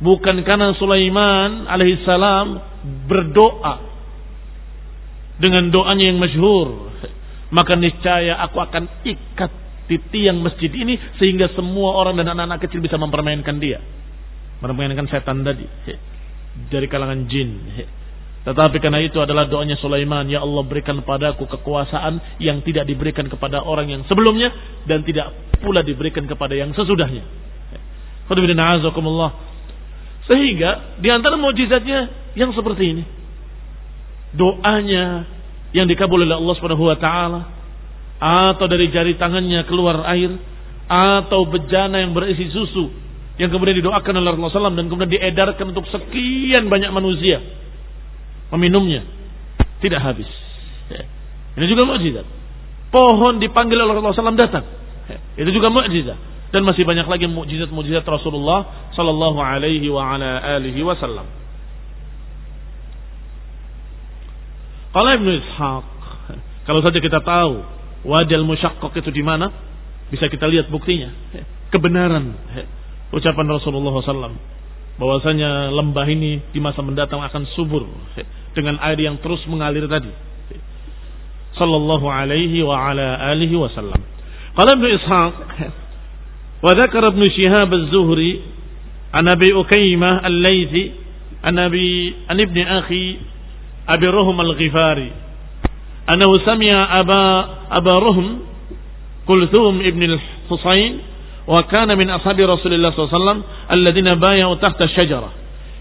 bukan 0.03 0.43
karena 0.43 0.75
Sulaiman 0.77 1.71
alaihissalam 1.71 2.47
berdoa 3.07 3.75
dengan 5.39 5.71
doanya 5.71 6.05
yang 6.11 6.19
masyhur. 6.19 6.91
Maka 7.53 7.77
niscaya 7.77 8.41
aku 8.49 8.59
akan 8.59 9.05
ikat 9.05 9.53
di 9.87 10.01
tiang 10.09 10.41
masjid 10.41 10.73
ini 10.73 10.97
sehingga 11.21 11.53
semua 11.53 12.01
orang 12.01 12.17
dan 12.17 12.33
anak-anak 12.33 12.65
kecil 12.65 12.81
bisa 12.81 12.97
mempermainkan 12.97 13.61
dia. 13.61 13.79
Mempermainkan 14.65 15.07
setan 15.09 15.45
tadi. 15.45 15.69
Dari 16.69 16.87
kalangan 16.89 17.29
jin. 17.29 17.51
Tetapi 18.43 18.83
karena 18.83 18.99
itu 19.05 19.23
adalah 19.23 19.47
doanya 19.47 19.79
Sulaiman 19.79 20.27
ya 20.27 20.43
Allah 20.43 20.67
berikan 20.67 20.99
padaku 21.07 21.47
kekuasaan 21.47 22.43
yang 22.43 22.59
tidak 22.67 22.91
diberikan 22.91 23.31
kepada 23.31 23.63
orang 23.63 23.87
yang 23.87 24.03
sebelumnya 24.11 24.51
dan 24.89 25.07
tidak 25.07 25.31
pula 25.63 25.87
diberikan 25.87 26.27
kepada 26.27 26.59
yang 26.59 26.75
sesudahnya 26.75 27.23
sehingga 30.31 31.01
di 31.03 31.09
antara 31.11 31.35
mukjizatnya 31.35 32.33
yang 32.39 32.55
seperti 32.55 32.85
ini. 32.95 33.05
Doanya 34.33 35.29
yang 35.77 35.85
dikabul 35.89 36.23
oleh 36.25 36.37
Allah 36.37 36.55
Subhanahu 36.57 36.89
wa 36.89 36.97
taala 36.97 37.41
atau 38.23 38.67
dari 38.71 38.89
jari 38.95 39.19
tangannya 39.19 39.67
keluar 39.67 40.07
air 40.15 40.31
atau 40.87 41.49
bejana 41.49 42.01
yang 42.01 42.15
berisi 42.15 42.49
susu 42.53 42.93
yang 43.41 43.49
kemudian 43.49 43.81
didoakan 43.81 44.13
oleh 44.23 44.29
Rasulullah 44.37 44.71
SAW 44.71 44.79
dan 44.79 44.87
kemudian 44.93 45.11
diedarkan 45.11 45.73
untuk 45.73 45.89
sekian 45.89 46.69
banyak 46.69 46.93
manusia 46.93 47.41
meminumnya 48.53 49.03
tidak 49.81 50.01
habis. 50.05 50.29
Ini 51.59 51.67
juga 51.69 51.85
mukjizat. 51.85 52.25
Pohon 52.93 53.41
dipanggil 53.41 53.77
oleh 53.77 53.93
Rasulullah 53.97 54.33
SAW 54.33 54.39
datang. 54.39 54.65
Itu 55.37 55.51
juga 55.51 55.69
mukjizat 55.73 56.32
dan 56.53 56.69
masih 56.69 56.85
banyak 56.85 57.09
lagi 57.09 57.25
mukjizat-mukjizat 57.33 58.05
Rasulullah 58.05 58.93
sallallahu 58.93 59.41
alaihi 59.41 59.89
wa 59.89 60.05
ala 60.05 60.61
alihi 60.61 60.85
wasallam. 60.85 61.25
Kalau 64.93 65.09
Ibnu 65.17 65.31
Ishaq, 65.33 65.85
kalau 66.69 66.81
saja 66.85 67.01
kita 67.01 67.25
tahu 67.25 67.65
wajal 68.05 68.45
musyaqqaq 68.45 68.93
itu 69.01 69.09
di 69.09 69.25
mana, 69.25 69.49
bisa 70.13 70.29
kita 70.29 70.45
lihat 70.45 70.69
buktinya. 70.69 71.09
Kebenaran 71.73 72.37
ucapan 73.17 73.47
Rasulullah 73.49 73.97
SAW 74.05 74.37
bahwasanya 75.01 75.73
lembah 75.73 76.05
ini 76.05 76.53
di 76.53 76.61
masa 76.61 76.85
mendatang 76.85 77.25
akan 77.25 77.49
subur 77.57 77.89
dengan 78.53 78.77
air 78.85 79.01
yang 79.01 79.17
terus 79.25 79.41
mengalir 79.49 79.89
tadi. 79.89 80.13
Sallallahu 81.57 82.05
alaihi 82.05 82.61
wa 82.61 82.77
ala 82.77 83.17
alihi 83.33 83.57
wasallam. 83.57 84.05
Kalau 84.53 84.71
Ibnu 84.77 84.89
Ishaq 85.01 85.35
وذكر 86.63 87.07
ابن 87.07 87.25
شهاب 87.31 87.75
الزهري 87.75 88.41
عن 89.15 89.29
أبي 89.29 89.61
أكيمة 89.61 90.27
الليثي 90.27 90.91
عن, 91.45 91.59
أبي 91.59 92.15
عن 92.31 92.41
ابن 92.41 92.61
أخي 92.61 93.17
أبي 93.89 94.07
رهم 94.07 94.41
الغفاري 94.41 95.11
أنه 96.11 96.35
سمع 96.47 97.01
أبا, 97.01 97.49
أبا 97.71 97.99
رهم 97.99 98.39
كلثوم 99.29 99.81
ابن 99.81 100.03
الحصين 100.03 100.99
وكان 101.47 101.99
من 101.99 102.11
أصحاب 102.11 102.41
رسول 102.41 102.75
الله 102.75 102.91
صلى 102.91 103.05
الله 103.05 103.11
عليه 103.15 103.23
وسلم 103.23 103.43
الذين 103.73 104.15
بايعوا 104.15 104.55
تحت 104.55 104.83
الشجرة. 104.83 105.31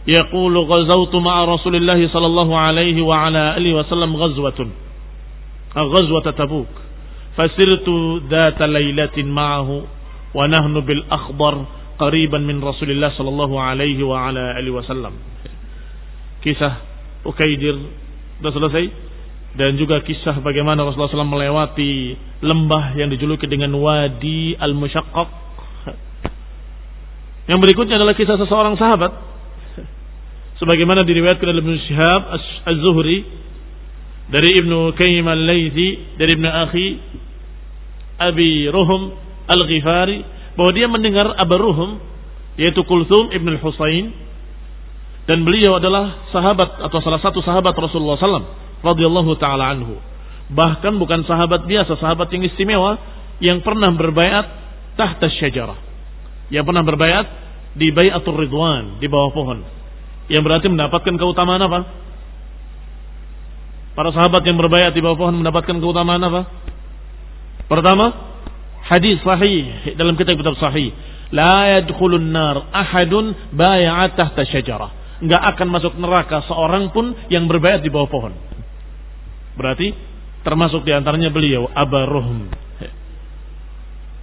يقول 0.08 0.58
غزوت 0.58 1.16
مع 1.16 1.46
رسول 1.46 1.76
الله 1.76 2.08
صلى 2.08 2.26
الله 2.26 2.58
عليه 2.58 3.02
وعلى 3.02 3.58
آله 3.58 3.74
وسلم 3.74 4.16
غزوة 4.16 4.68
غزوة 5.78 6.32
تبوك 6.32 6.68
فسرت 7.38 7.90
ذات 8.30 8.62
ليلة 8.62 9.18
معه. 9.18 9.82
Wa 10.32 10.48
nahnu 10.48 10.80
bil 10.84 11.04
akhbar 11.08 11.68
qariban 12.00 12.44
min 12.48 12.64
Rasulillah 12.64 13.14
sallallahu 13.14 13.56
alaihi 13.60 14.02
wa 14.02 14.32
ala 14.32 14.58
alihi 14.58 14.74
wasallam. 14.74 15.14
Kisah 16.42 16.74
Ukaidir 17.22 17.78
sudah 18.42 18.54
selesai 18.58 18.86
dan 19.54 19.78
juga 19.78 20.02
kisah 20.02 20.42
bagaimana 20.42 20.82
Rasulullah 20.82 21.12
SAW 21.12 21.28
melewati 21.28 22.18
lembah 22.42 22.98
yang 22.98 23.14
dijuluki 23.14 23.46
dengan 23.46 23.70
Wadi 23.78 24.58
Al-Musyaqqaq. 24.58 25.30
Yang 27.52 27.60
berikutnya 27.62 28.00
adalah 28.00 28.16
kisah 28.16 28.40
seseorang 28.42 28.80
sahabat 28.80 29.12
sebagaimana 30.58 31.04
diriwayatkan 31.04 31.46
oleh 31.46 31.62
Ibnu 31.62 31.78
Syihab 31.90 32.22
Az-Zuhri 32.70 33.28
dari 34.32 34.50
Ibnu 34.62 34.96
Qayyim 34.96 35.26
Al-Laitsi 35.28 36.16
dari 36.16 36.38
Ibnu 36.38 36.48
Akhi 36.48 36.88
Abi 38.22 38.66
Ruhum 38.72 39.02
Al-Ghifari 39.52 40.24
bahwa 40.56 40.72
dia 40.72 40.88
mendengar 40.88 41.36
Abu 41.36 41.56
Ruhum 41.60 42.00
yaitu 42.56 42.84
Kulthum 42.88 43.32
Ibn 43.36 43.48
Al-Husain 43.60 44.12
dan 45.30 45.46
beliau 45.46 45.78
adalah 45.78 46.28
sahabat 46.34 46.82
atau 46.90 47.00
salah 47.04 47.22
satu 47.22 47.40
sahabat 47.46 47.78
Rasulullah 47.78 48.18
SAW 48.18 48.48
radhiyallahu 48.82 49.32
taala 49.38 49.70
anhu. 49.72 50.02
Bahkan 50.52 51.00
bukan 51.00 51.24
sahabat 51.24 51.64
biasa, 51.70 51.96
sahabat 52.02 52.28
yang 52.34 52.44
istimewa 52.44 53.00
yang 53.40 53.64
pernah 53.64 53.88
berbayat 53.94 54.46
tahta 55.00 55.32
syajarah. 55.40 55.80
Yang 56.52 56.68
pernah 56.68 56.84
berbayat 56.84 57.26
di 57.80 57.88
Bayatul 57.96 58.36
Ridwan 58.36 59.00
di 59.00 59.08
bawah 59.08 59.32
pohon. 59.32 59.64
Yang 60.28 60.44
berarti 60.44 60.68
mendapatkan 60.68 61.16
keutamaan 61.16 61.64
apa? 61.64 61.80
Para 63.96 64.12
sahabat 64.12 64.44
yang 64.44 64.60
berbayat 64.60 64.92
di 64.92 65.00
bawah 65.00 65.16
pohon 65.16 65.40
mendapatkan 65.40 65.80
keutamaan 65.80 66.20
apa? 66.20 66.42
Pertama, 67.72 68.31
hadis 68.92 69.24
sahih 69.24 69.96
dalam 69.96 70.20
kitab-kitab 70.20 70.60
sahih. 70.60 70.92
La 71.32 71.80
yadkhulun 71.80 72.36
nar 72.36 72.68
ahadun 72.76 73.56
bay'at 73.56 74.20
tahta 74.20 74.44
syajarah. 74.44 75.24
Enggak 75.24 75.42
akan 75.56 75.68
masuk 75.72 75.94
neraka 75.96 76.44
seorang 76.50 76.92
pun 76.92 77.16
yang 77.32 77.48
berbayat 77.48 77.80
di 77.80 77.88
bawah 77.88 78.10
pohon. 78.12 78.34
Berarti 79.56 79.96
termasuk 80.44 80.84
di 80.84 80.92
antaranya 80.92 81.32
beliau 81.32 81.72
Abaruhum. 81.72 82.52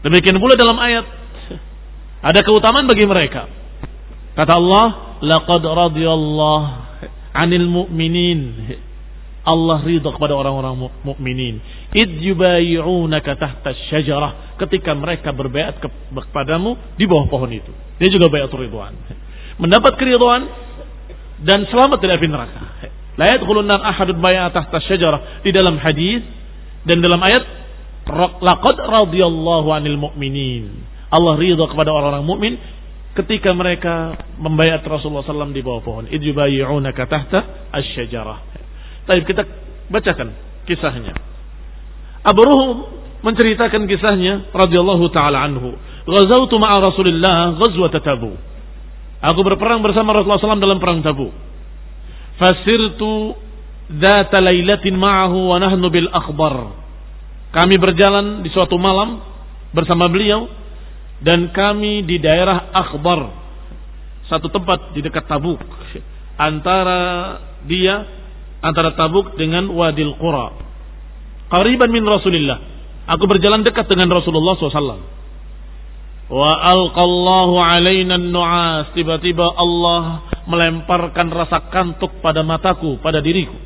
Demikian 0.05 0.37
pula 0.39 0.55
dalam 0.55 0.79
ayat 0.79 1.07
ada 2.19 2.41
keutamaan 2.43 2.87
bagi 2.91 3.07
mereka. 3.07 3.47
Kata 4.35 4.53
Allah, 4.55 5.19
laqad 5.23 5.63
radiyallahu 5.63 6.67
'anil 7.35 7.67
mu'minin. 7.67 8.41
Allah 9.49 9.81
ridha 9.81 10.13
kepada 10.13 10.37
orang-orang 10.37 10.77
mukminin. 11.01 11.57
Id 11.97 12.21
yubayi'unaka 12.21 13.33
tahta 13.41 13.73
syajarah. 13.89 14.61
Ketika 14.61 14.93
mereka 14.93 15.33
berbayat 15.33 15.81
kepadamu 16.13 16.77
di 17.01 17.09
bawah 17.09 17.25
pohon 17.33 17.49
itu. 17.49 17.73
Dia 17.97 18.13
juga 18.13 18.29
bayat 18.29 18.53
ridwan. 18.53 18.93
Mendapat 19.57 19.97
keridhaan 19.97 20.45
dan 21.49 21.65
selamat 21.73 21.97
dari 22.05 22.13
api 22.13 22.27
neraka. 22.29 22.63
La 23.17 23.35
yadkhulun 23.35 23.65
nar 23.65 23.81
ahadun 23.89 24.21
bayat 24.21 24.53
tahta 24.53 24.85
syajarah. 24.85 25.41
Di 25.41 25.51
dalam 25.57 25.81
hadis 25.81 26.21
dan 26.85 27.01
dalam 27.01 27.19
ayat 27.25 27.41
laqad 28.45 28.77
radiyallahu 28.85 29.69
'anil 29.73 29.97
mu'minin. 29.97 30.85
Allah 31.09 31.41
ridha 31.41 31.65
kepada 31.73 31.89
orang-orang 31.89 32.27
mukmin 32.29 32.53
ketika 33.17 33.57
mereka 33.57 34.13
membayar 34.37 34.85
Rasulullah 34.85 35.25
SAW 35.25 35.57
di 35.57 35.65
bawah 35.65 35.81
pohon. 35.81 36.05
Idjubayi'unaka 36.13 37.03
tahta 37.09 37.73
asy-syajarah. 37.73 38.58
Tapi 39.09 39.25
kita 39.25 39.43
bacakan 39.89 40.29
kisahnya. 40.69 41.17
Abu 42.29 42.45
Ruhum 42.45 42.77
menceritakan 43.25 43.89
kisahnya 43.89 44.53
radhiyallahu 44.53 45.09
taala 45.17 45.49
anhu. 45.49 45.73
Ghazawtu 46.05 46.61
ma'a 46.61 46.77
Rasulillah 46.85 47.57
ghazwat 47.57 47.97
Tabu. 48.05 48.37
Aku 49.19 49.41
berperang 49.43 49.81
bersama 49.81 50.13
Rasulullah 50.13 50.39
SAW 50.39 50.61
dalam 50.61 50.79
perang 50.79 51.01
Tabu. 51.01 51.33
Fasirtu 52.37 53.35
dzata 53.89 54.45
lailatin 54.45 54.95
ma'ahu 54.95 55.51
wa 55.51 55.57
nahnu 55.57 55.89
bil 55.89 56.13
akhbar. 56.13 56.77
Kami 57.49 57.81
berjalan 57.81 58.45
di 58.45 58.53
suatu 58.53 58.77
malam 58.77 59.25
bersama 59.73 60.05
beliau 60.13 60.47
dan 61.25 61.51
kami 61.51 62.07
di 62.07 62.21
daerah 62.23 62.71
Akhbar 62.71 63.35
satu 64.29 64.53
tempat 64.53 64.93
di 64.95 65.01
dekat 65.01 65.25
Tabuk 65.27 65.59
antara 66.39 67.01
dia 67.67 68.07
antara 68.65 68.95
Tabuk 68.99 69.39
dengan 69.39 69.71
Wadil 69.71 70.15
Qura. 70.19 70.55
Qariban 71.49 71.91
min 71.91 72.05
Rasulillah. 72.05 72.59
Aku 73.09 73.25
berjalan 73.25 73.65
dekat 73.65 73.89
dengan 73.89 74.13
Rasulullah 74.21 74.53
SAW 74.61 75.19
wa 76.29 76.51
alqallahu 76.53 77.57
alaina 77.57 78.21
nu'as. 78.21 78.93
Tiba-tiba 78.93 79.49
Allah 79.57 80.29
melemparkan 80.45 81.33
rasa 81.33 81.73
kantuk 81.73 82.21
pada 82.21 82.45
mataku 82.45 83.01
pada 83.01 83.25
diriku. 83.25 83.57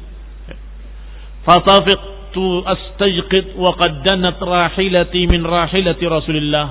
Fatafiqtu 1.42 2.62
astajqid 2.62 3.59
wa 3.59 3.74
qaddanat 3.74 4.38
rahilati 4.38 5.26
min 5.26 5.42
rahilati 5.42 6.05
Rasulillah. 6.07 6.66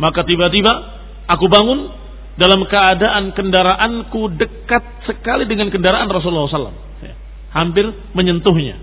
Maka 0.00 0.24
tiba-tiba 0.24 0.72
aku 1.28 1.44
bangun 1.44 1.92
dalam 2.40 2.64
keadaan 2.64 3.36
kendaraanku 3.36 4.32
dekat 4.40 5.04
sekali 5.04 5.44
dengan 5.44 5.68
kendaraan 5.68 6.08
Rasulullah 6.08 6.48
SAW. 6.48 6.89
Hampir 7.50 7.86
menyentuhnya. 8.14 8.78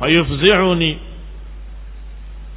Fayufzi'uni 0.00 0.90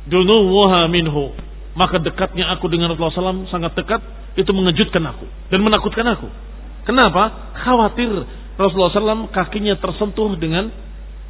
dunuwuha 0.07 0.87
minhu. 0.87 1.35
Maka 1.77 2.01
dekatnya 2.01 2.49
aku 2.57 2.65
dengan 2.71 2.95
Rasulullah 2.95 3.43
SAW 3.43 3.51
sangat 3.53 3.77
dekat. 3.77 4.01
Itu 4.39 4.49
mengejutkan 4.53 5.03
aku. 5.05 5.25
Dan 5.53 5.61
menakutkan 5.61 6.07
aku. 6.09 6.29
Kenapa? 6.87 7.53
Khawatir 7.61 8.09
Rasulullah 8.57 8.93
SAW 8.95 9.29
kakinya 9.29 9.77
tersentuh 9.77 10.33
dengan 10.39 10.71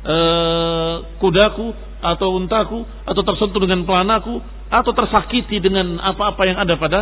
uh, 0.07 0.95
kudaku 1.19 1.75
atau 1.97 2.37
untaku 2.37 2.85
atau 3.03 3.21
tersentuh 3.25 3.57
dengan 3.57 3.81
pelanaku 3.83 4.39
atau 4.69 4.91
tersakiti 4.93 5.57
dengan 5.57 5.97
apa-apa 5.97 6.41
yang 6.45 6.57
ada 6.59 6.75
pada 6.75 6.99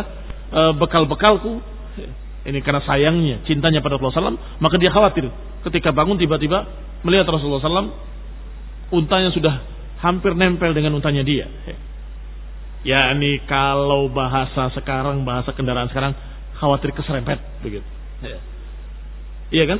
e, 0.48 0.60
bekal-bekalku 0.78 1.60
ini 2.46 2.62
karena 2.62 2.78
sayangnya 2.86 3.42
cintanya 3.42 3.82
pada 3.82 3.98
Rasulullah 3.98 4.32
SAW 4.32 4.62
maka 4.62 4.78
dia 4.78 4.94
khawatir 4.94 5.26
ketika 5.66 5.90
bangun 5.90 6.14
tiba-tiba 6.14 6.62
melihat 7.02 7.26
Rasulullah 7.26 7.60
SAW 7.60 7.90
untanya 8.94 9.34
sudah 9.34 9.66
hampir 10.00 10.36
nempel 10.38 10.70
dengan 10.76 10.94
untanya 10.94 11.26
dia. 11.26 11.50
Ya 12.86 13.10
ini 13.18 13.42
kalau 13.50 14.06
bahasa 14.14 14.70
sekarang 14.78 15.26
bahasa 15.26 15.50
kendaraan 15.50 15.90
sekarang 15.90 16.14
khawatir 16.62 16.94
keserempet 16.94 17.42
begitu. 17.66 17.86
Iya 19.50 19.64
kan? 19.66 19.78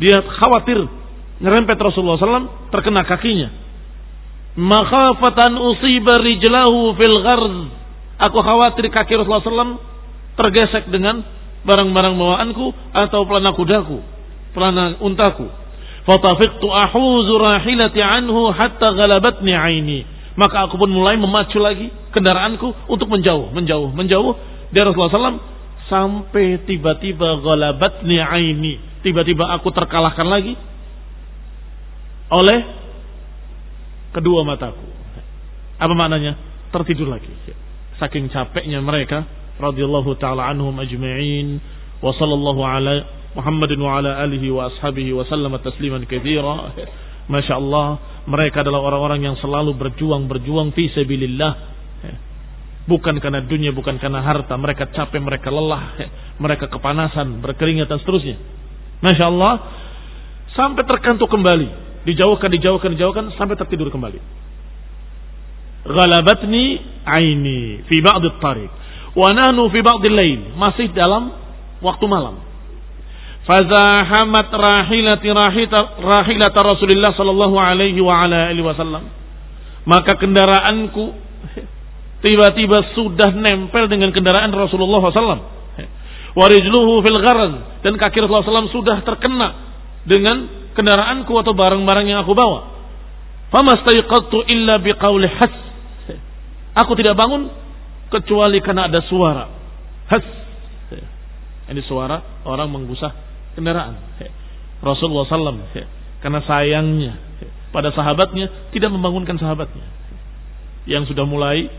Dia 0.00 0.18
khawatir 0.24 0.88
ngerempet 1.42 1.76
Rasulullah 1.76 2.16
SAW 2.16 2.72
terkena 2.72 3.04
kakinya. 3.04 3.52
Makhafatan 4.56 5.56
usiba 5.56 6.20
rijlahu 6.20 6.96
fil 6.96 7.18
gharz. 7.24 7.56
Aku 8.22 8.38
khawatir 8.40 8.88
kaki 8.88 9.12
Rasulullah 9.18 9.44
SAW 9.44 9.76
tergesek 10.38 10.88
dengan 10.88 11.20
barang-barang 11.62 12.14
bawaanku 12.18 12.66
atau 12.90 13.20
pelana 13.26 13.54
kudaku, 13.54 14.02
pelana 14.54 14.98
untaku. 14.98 15.46
Fatafiqtu 16.02 16.66
ahuzu 16.66 17.34
rahilati 17.38 18.02
anhu 18.02 18.50
hatta 18.50 18.90
galabatni 18.98 19.54
aini. 19.54 20.00
Maka 20.34 20.66
aku 20.66 20.80
pun 20.80 20.90
mulai 20.90 21.14
memacu 21.14 21.60
lagi 21.62 21.92
kendaraanku 22.10 22.90
untuk 22.90 23.06
menjauh, 23.06 23.52
menjauh, 23.54 23.92
menjauh 23.94 24.34
dari 24.72 24.84
Rasulullah 24.88 25.36
SAW 25.36 25.42
sampai 25.86 26.64
tiba-tiba 26.66 27.38
galabatni 27.44 28.18
aini. 28.18 28.80
Tiba-tiba 29.06 29.50
aku 29.54 29.70
terkalahkan 29.70 30.26
lagi 30.26 30.56
oleh 32.32 32.58
kedua 34.16 34.42
mataku. 34.42 34.88
Apa 35.76 35.92
maknanya? 35.92 36.38
Tertidur 36.72 37.12
lagi. 37.12 37.28
Saking 38.00 38.32
capeknya 38.32 38.80
mereka 38.80 39.28
radhiyallahu 39.62 40.18
taala 40.18 40.50
anhum 40.50 40.74
ajma'in 40.74 41.62
wa 42.02 42.10
sallallahu 42.10 42.60
ala 42.66 43.22
Muhammadin 43.32 43.80
wa 43.80 43.96
ala 43.96 44.20
alihi 44.20 44.52
wa 44.52 44.68
ashabihi 44.68 45.16
wa 45.16 45.24
sallama 45.24 45.62
tasliman 45.64 46.04
katsira. 46.04 46.76
Masya 47.30 47.54
Allah, 47.56 48.02
mereka 48.28 48.60
adalah 48.60 48.82
orang-orang 48.82 49.24
yang 49.24 49.36
selalu 49.40 49.72
berjuang-berjuang 49.78 50.74
fi 50.76 50.90
sabilillah. 50.92 51.72
Bukan 52.82 53.22
karena 53.22 53.40
dunia, 53.46 53.70
bukan 53.70 53.96
karena 54.02 54.20
harta. 54.20 54.58
Mereka 54.58 54.90
capek, 54.90 55.22
mereka 55.22 55.48
lelah, 55.48 55.96
mereka 56.42 56.66
kepanasan, 56.66 57.38
berkeringat 57.40 57.86
dan 57.86 58.02
seterusnya. 58.02 58.36
Masya 59.00 59.24
Allah, 59.30 59.52
sampai 60.52 60.82
terkantuk 60.84 61.30
kembali 61.30 61.68
dijauhkan, 62.04 62.50
dijauhkan, 62.50 62.90
dijauhkan 62.98 63.24
sampai 63.38 63.54
tertidur 63.54 63.88
kembali. 63.88 64.18
Ghalabatni 65.82 66.78
aini 67.06 67.82
fi 67.86 67.96
ba'd 68.02 68.22
tariq 68.38 68.70
wa 69.12 69.28
nahnu 69.36 69.68
fi 69.68 69.80
ba'd 69.84 70.04
lail 70.08 70.56
masih 70.56 70.88
dalam 70.96 71.32
waktu 71.84 72.06
malam. 72.08 72.40
Fazahamat 73.42 74.54
rahilati 74.54 75.28
rahita 75.34 75.98
rahilata 75.98 76.62
Rasulullah 76.62 77.10
sallallahu 77.10 77.56
alaihi 77.58 77.98
wa 77.98 78.22
ala 78.22 78.54
alihi 78.54 78.62
wasallam. 78.62 79.10
Maka 79.82 80.14
kendaraanku 80.14 81.10
tiba-tiba 82.22 82.94
sudah 82.94 83.34
nempel 83.34 83.90
dengan 83.90 84.14
kendaraan 84.14 84.54
Rasulullah 84.54 85.02
SAW. 85.10 85.42
Warijluhu 86.32 87.02
fil 87.02 87.18
gharaz 87.18 87.82
dan 87.82 87.98
kaki 87.98 88.22
Rasulullah 88.22 88.46
SAW 88.46 88.72
sudah 88.72 89.02
terkena 89.02 89.48
dengan 90.06 90.70
kendaraanku 90.72 91.34
atau 91.34 91.52
barang-barang 91.52 92.06
yang 92.08 92.22
aku 92.22 92.32
bawa. 92.32 92.72
Famastaiqadtu 93.52 94.48
illa 94.54 94.80
biqauli 94.80 95.28
has. 95.28 95.54
Aku 96.78 96.96
tidak 96.96 97.18
bangun 97.20 97.52
kecuali 98.12 98.60
karena 98.60 98.92
ada 98.92 99.00
suara. 99.08 99.44
Has. 100.12 100.24
Ini 101.72 101.80
suara 101.88 102.44
orang 102.44 102.68
menggusah 102.68 103.12
kendaraan. 103.56 103.96
Rasulullah 104.84 105.24
SAW 105.24 105.62
karena 106.20 106.40
sayangnya 106.44 107.12
pada 107.72 107.94
sahabatnya 107.94 108.70
tidak 108.74 108.90
membangunkan 108.92 109.38
sahabatnya 109.40 109.86
yang 110.84 111.06
sudah 111.06 111.24
mulai 111.24 111.70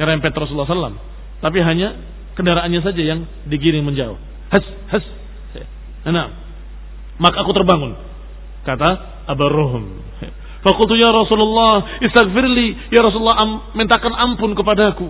nyerempet 0.00 0.34
Rasulullah 0.34 0.66
SAW. 0.66 0.98
Tapi 1.38 1.58
hanya 1.62 1.94
kendaraannya 2.34 2.80
saja 2.80 3.02
yang 3.04 3.28
digiring 3.46 3.84
menjauh. 3.84 4.16
Has, 4.50 4.64
has. 4.90 5.04
Nah, 6.06 6.32
maka 7.18 7.42
aku 7.42 7.52
terbangun 7.54 7.98
kata 8.62 8.90
Abu. 9.26 9.46
Fakultu 10.66 10.98
ya 10.98 11.14
Rasulullah, 11.14 12.02
istighfirli 12.02 12.90
ya 12.90 13.06
Rasulullah, 13.06 13.70
mintakan 13.78 14.10
ampun 14.18 14.58
kepadaku. 14.58 15.06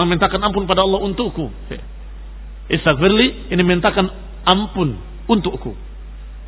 Am, 0.00 0.08
mintakan 0.08 0.40
ampun 0.40 0.64
pada 0.64 0.82
Allah 0.82 1.04
untukku. 1.04 1.52
Istighfirli 2.70 3.52
ini 3.52 3.62
mintakan 3.62 4.08
ampun 4.48 4.96
untukku. 5.28 5.76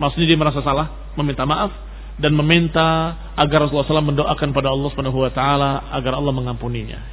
Maksudnya 0.00 0.32
dia 0.32 0.38
merasa 0.40 0.64
salah, 0.64 1.12
meminta 1.14 1.44
maaf 1.44 1.70
dan 2.20 2.36
meminta 2.36 3.16
agar 3.36 3.64
Rasulullah 3.64 3.88
SAW 3.88 4.10
mendoakan 4.12 4.48
pada 4.52 4.68
Allah 4.68 4.88
Subhanahu 4.92 5.18
wa 5.24 5.32
taala 5.32 5.90
agar 5.96 6.16
Allah 6.16 6.32
mengampuninya. 6.34 7.08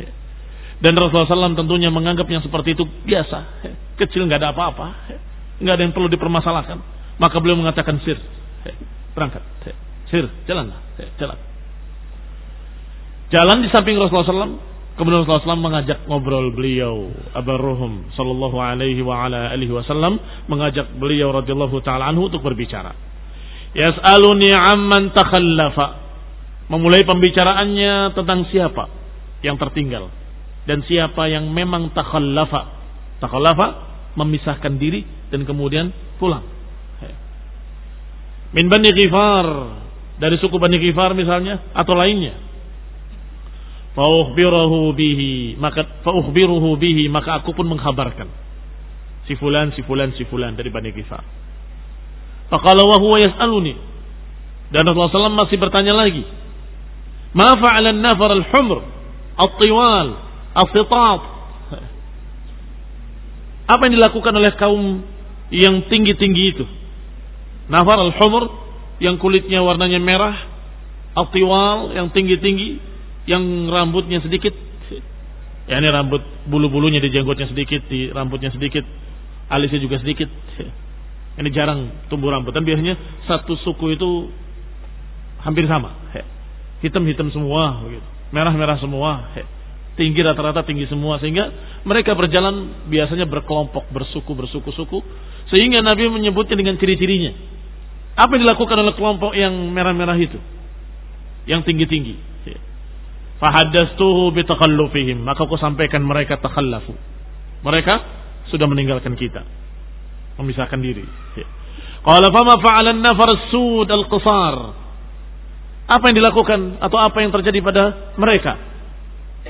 Dan 0.79 0.95
Rasulullah 0.95 1.27
SAW 1.27 1.59
tentunya 1.59 1.91
menganggap 1.91 2.27
yang 2.27 2.39
seperti 2.43 2.75
itu 2.75 2.87
biasa, 2.87 3.67
kecil 3.99 4.27
nggak 4.27 4.39
ada 4.39 4.51
apa-apa, 4.55 4.87
nggak 5.59 5.73
ada 5.75 5.83
yang 5.83 5.93
perlu 5.95 6.07
dipermasalahkan. 6.07 6.79
Maka 7.19 7.35
beliau 7.43 7.59
mengatakan 7.59 7.99
sir, 8.03 8.15
berangkat, 9.11 9.43
sir, 10.07 10.25
jalanlah, 10.47 10.79
jalan. 11.19 11.39
Jalan 13.29 13.57
di 13.61 13.69
samping 13.69 13.99
Rasulullah 13.99 14.25
SAW, 14.25 14.57
kemudian 15.00 15.24
Rasulullah 15.24 15.56
SAW 15.56 15.64
mengajak 15.64 16.00
ngobrol 16.12 16.52
beliau, 16.52 17.08
Abu 17.32 17.56
Ruhum 17.56 18.12
Sallallahu 18.20 18.60
Alaihi 18.60 19.00
wa 19.00 19.24
ala 19.24 19.50
alihi 19.56 19.72
Wasallam 19.72 20.20
mengajak 20.52 21.00
beliau 21.00 21.32
radhiyallahu 21.32 21.80
taala 21.80 22.12
anhu 22.12 22.28
untuk 22.28 22.43
berbicara. 22.43 22.91
Yas'aluni 23.72 24.52
amman 24.52 25.16
takhallafa. 25.16 26.12
Memulai 26.70 27.02
pembicaraannya 27.02 28.14
tentang 28.14 28.45
siapa 28.54 28.86
yang 29.41 29.58
tertinggal 29.58 30.14
dan 30.70 30.86
siapa 30.86 31.26
yang 31.26 31.50
memang 31.50 31.89
takhallafa. 31.97 32.78
Takhallafa 33.18 33.68
memisahkan 34.14 34.78
diri 34.78 35.02
dan 35.34 35.50
kemudian 35.50 35.89
pulang. 36.22 36.45
Min 38.50 38.66
Bani 38.66 38.89
Ghifar 38.89 39.47
dari 40.18 40.36
suku 40.41 40.58
Bani 40.58 40.78
Ghifar 40.82 41.14
misalnya 41.14 41.70
atau 41.74 41.93
lainnya. 41.93 42.49
Faukhbirahu 43.97 44.93
bihi 44.93 45.57
maka 45.57 46.05
faukhbiruhu 46.05 46.77
bihi 46.77 47.09
maka 47.09 47.41
aku 47.41 47.57
pun 47.57 47.65
menghabarkan 47.65 48.29
si 49.25 49.33
fulan 49.33 49.73
si 49.73 49.81
fulan 49.81 50.13
si 50.13 50.25
fulan 50.29 50.53
dari 50.53 50.69
Bani 50.73 50.89
Ghifar. 50.93 51.21
Faqala 52.49 52.81
wa 52.81 52.97
huwa 52.97 53.17
yas'aluni. 53.21 53.77
Dan 54.73 54.85
Rasulullah 54.85 55.29
SAW 55.29 55.45
masih 55.45 55.57
bertanya 55.61 55.93
lagi. 55.93 56.25
Ma 57.33 57.53
fa'ala 57.57 57.93
an-nafar 57.93 58.33
al-humr 58.33 58.81
at-tiwal 59.37 60.07
Al-Fitat. 60.49 61.21
Apa 63.73 63.81
yang 63.85 63.93
dilakukan 64.01 64.33
oleh 64.33 64.53
kaum 64.57 65.05
yang 65.53 65.85
tinggi-tinggi 65.89 66.43
itu? 66.57 66.65
Nafar 67.69 68.01
al-humur 68.01 68.49
yang 68.97 69.21
kulitnya 69.21 69.61
warnanya 69.61 70.01
merah, 70.01 70.33
al-tiwal 71.13 71.93
yang 71.93 72.09
tinggi-tinggi, 72.09 72.81
yang 73.30 73.69
rambutnya 73.69 74.25
sedikit. 74.25 74.51
Ya 75.69 75.77
ini 75.77 75.89
rambut 75.93 76.25
bulu-bulunya 76.49 76.97
di 76.97 77.13
jenggotnya 77.13 77.45
sedikit, 77.45 77.86
di 77.86 78.09
rambutnya 78.09 78.49
sedikit, 78.49 78.82
alisnya 79.53 79.77
juga 79.77 80.01
sedikit. 80.01 80.25
Ini 81.38 81.49
jarang 81.53 82.09
tumbuh 82.09 82.34
rambut. 82.34 82.51
Dan 82.51 82.65
biasanya 82.65 82.97
satu 83.30 83.53
suku 83.61 83.93
itu 83.93 84.34
hampir 85.45 85.69
sama. 85.69 85.93
Hitam-hitam 86.82 87.30
semua, 87.30 87.86
merah-merah 88.34 88.82
semua 88.82 89.30
tinggi 89.99 90.23
rata-rata 90.23 90.63
tinggi 90.63 90.88
semua 90.88 91.19
sehingga 91.19 91.51
mereka 91.84 92.15
berjalan 92.15 92.88
biasanya 92.88 93.27
berkelompok 93.27 93.91
bersuku 93.91 94.32
bersuku-suku 94.32 95.03
sehingga 95.51 95.84
Nabi 95.84 96.07
menyebutnya 96.07 96.55
dengan 96.55 96.80
ciri-cirinya 96.80 97.36
apa 98.15 98.32
yang 98.39 98.47
dilakukan 98.47 98.80
oleh 98.80 98.95
kelompok 98.95 99.36
yang 99.36 99.51
merah-merah 99.75 100.15
itu 100.15 100.39
yang 101.51 101.67
tinggi-tinggi 101.67 102.28
fahadastuhu 103.39 104.35
bitakallufihim 104.35 105.23
maka 105.23 105.47
aku 105.47 105.55
sampaikan 105.57 106.03
mereka 106.03 106.37
takhallafu. 106.39 106.95
Mereka 107.63 107.95
sudah 108.51 108.67
meninggalkan 108.67 109.15
kita. 109.19 109.43
Memisahkan 110.39 110.79
diri. 110.79 111.03
Qala 111.99 112.31
fama 112.31 112.55
fa'ala 112.63 112.95
an-nafar 112.95 113.51
sud 113.51 113.87
al-qasar 113.91 114.79
apa 115.89 116.13
yang 116.13 116.21
dilakukan 116.21 116.77
atau 116.77 117.01
apa 117.01 117.17
yang 117.17 117.33
terjadi 117.33 117.65
pada 117.65 118.13
mereka? 118.21 118.61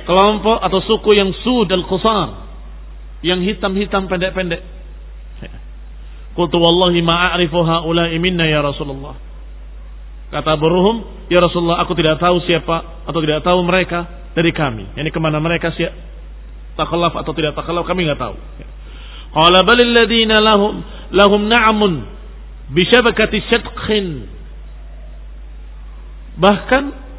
Kelompok 0.07 0.63
atau 0.63 0.79
suku 0.87 1.11
yang 1.19 1.35
sud 1.43 1.67
al 1.67 1.83
qusar 1.83 2.47
yang 3.19 3.43
hitam-hitam 3.43 4.07
pendek-pendek. 4.07 4.63
Qultu 6.39 6.55
wallahi 6.55 7.03
ma 7.03 7.35
a'rifu 7.35 7.59
haula'i 7.59 8.15
minna 8.23 8.47
ya 8.47 8.63
Rasulullah. 8.63 9.19
Kata 10.29 10.53
Burhum, 10.61 11.25
ya 11.27 11.41
Rasulullah 11.41 11.81
aku 11.81 11.97
tidak 11.97 12.21
tahu 12.21 12.37
siapa 12.45 13.05
atau 13.09 13.19
tidak 13.25 13.41
tahu 13.41 13.65
mereka 13.65 14.29
dari 14.37 14.53
kami. 14.53 14.93
Yani 14.93 15.09
ke 15.09 15.17
mana 15.17 15.41
mereka 15.41 15.73
siap 15.73 15.93
takallaf 16.77 17.17
atau 17.17 17.33
tidak 17.33 17.57
takallaf 17.57 17.85
kami 17.89 18.05
nggak 18.05 18.21
tahu. 18.21 18.37
Qala 19.29 19.65
bal 19.65 19.77
alladziina 19.77 20.37
lahum 20.41 20.85
lahum 21.13 21.41
na'amun 21.49 21.93
bi 22.69 22.85
syabakati 22.85 23.41
syadqin. 23.49 24.07
Bahkan 26.39 27.09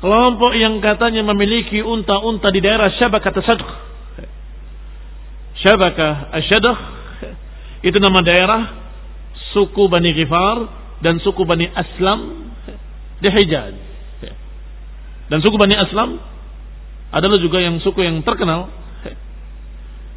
Kelompok 0.00 0.56
yang 0.56 0.80
katanya 0.80 1.20
memiliki 1.20 1.84
unta-unta 1.84 2.48
di 2.48 2.64
daerah 2.64 2.88
Syabakah 2.96 3.36
Tasadq. 3.36 3.68
Syabakah 5.60 6.32
Asyadq 6.40 6.78
itu 7.84 8.00
nama 8.00 8.24
daerah 8.24 8.80
suku 9.52 9.92
Bani 9.92 10.16
Ghifar 10.16 10.79
dan 11.00 11.20
suku 11.20 11.42
Bani 11.48 11.68
Aslam 11.68 12.52
di 13.20 13.28
Hijaz. 13.28 13.76
Dan 15.30 15.38
suku 15.40 15.56
Bani 15.56 15.76
Aslam 15.76 16.20
adalah 17.10 17.38
juga 17.40 17.58
yang 17.60 17.80
suku 17.80 18.04
yang 18.04 18.20
terkenal. 18.22 18.68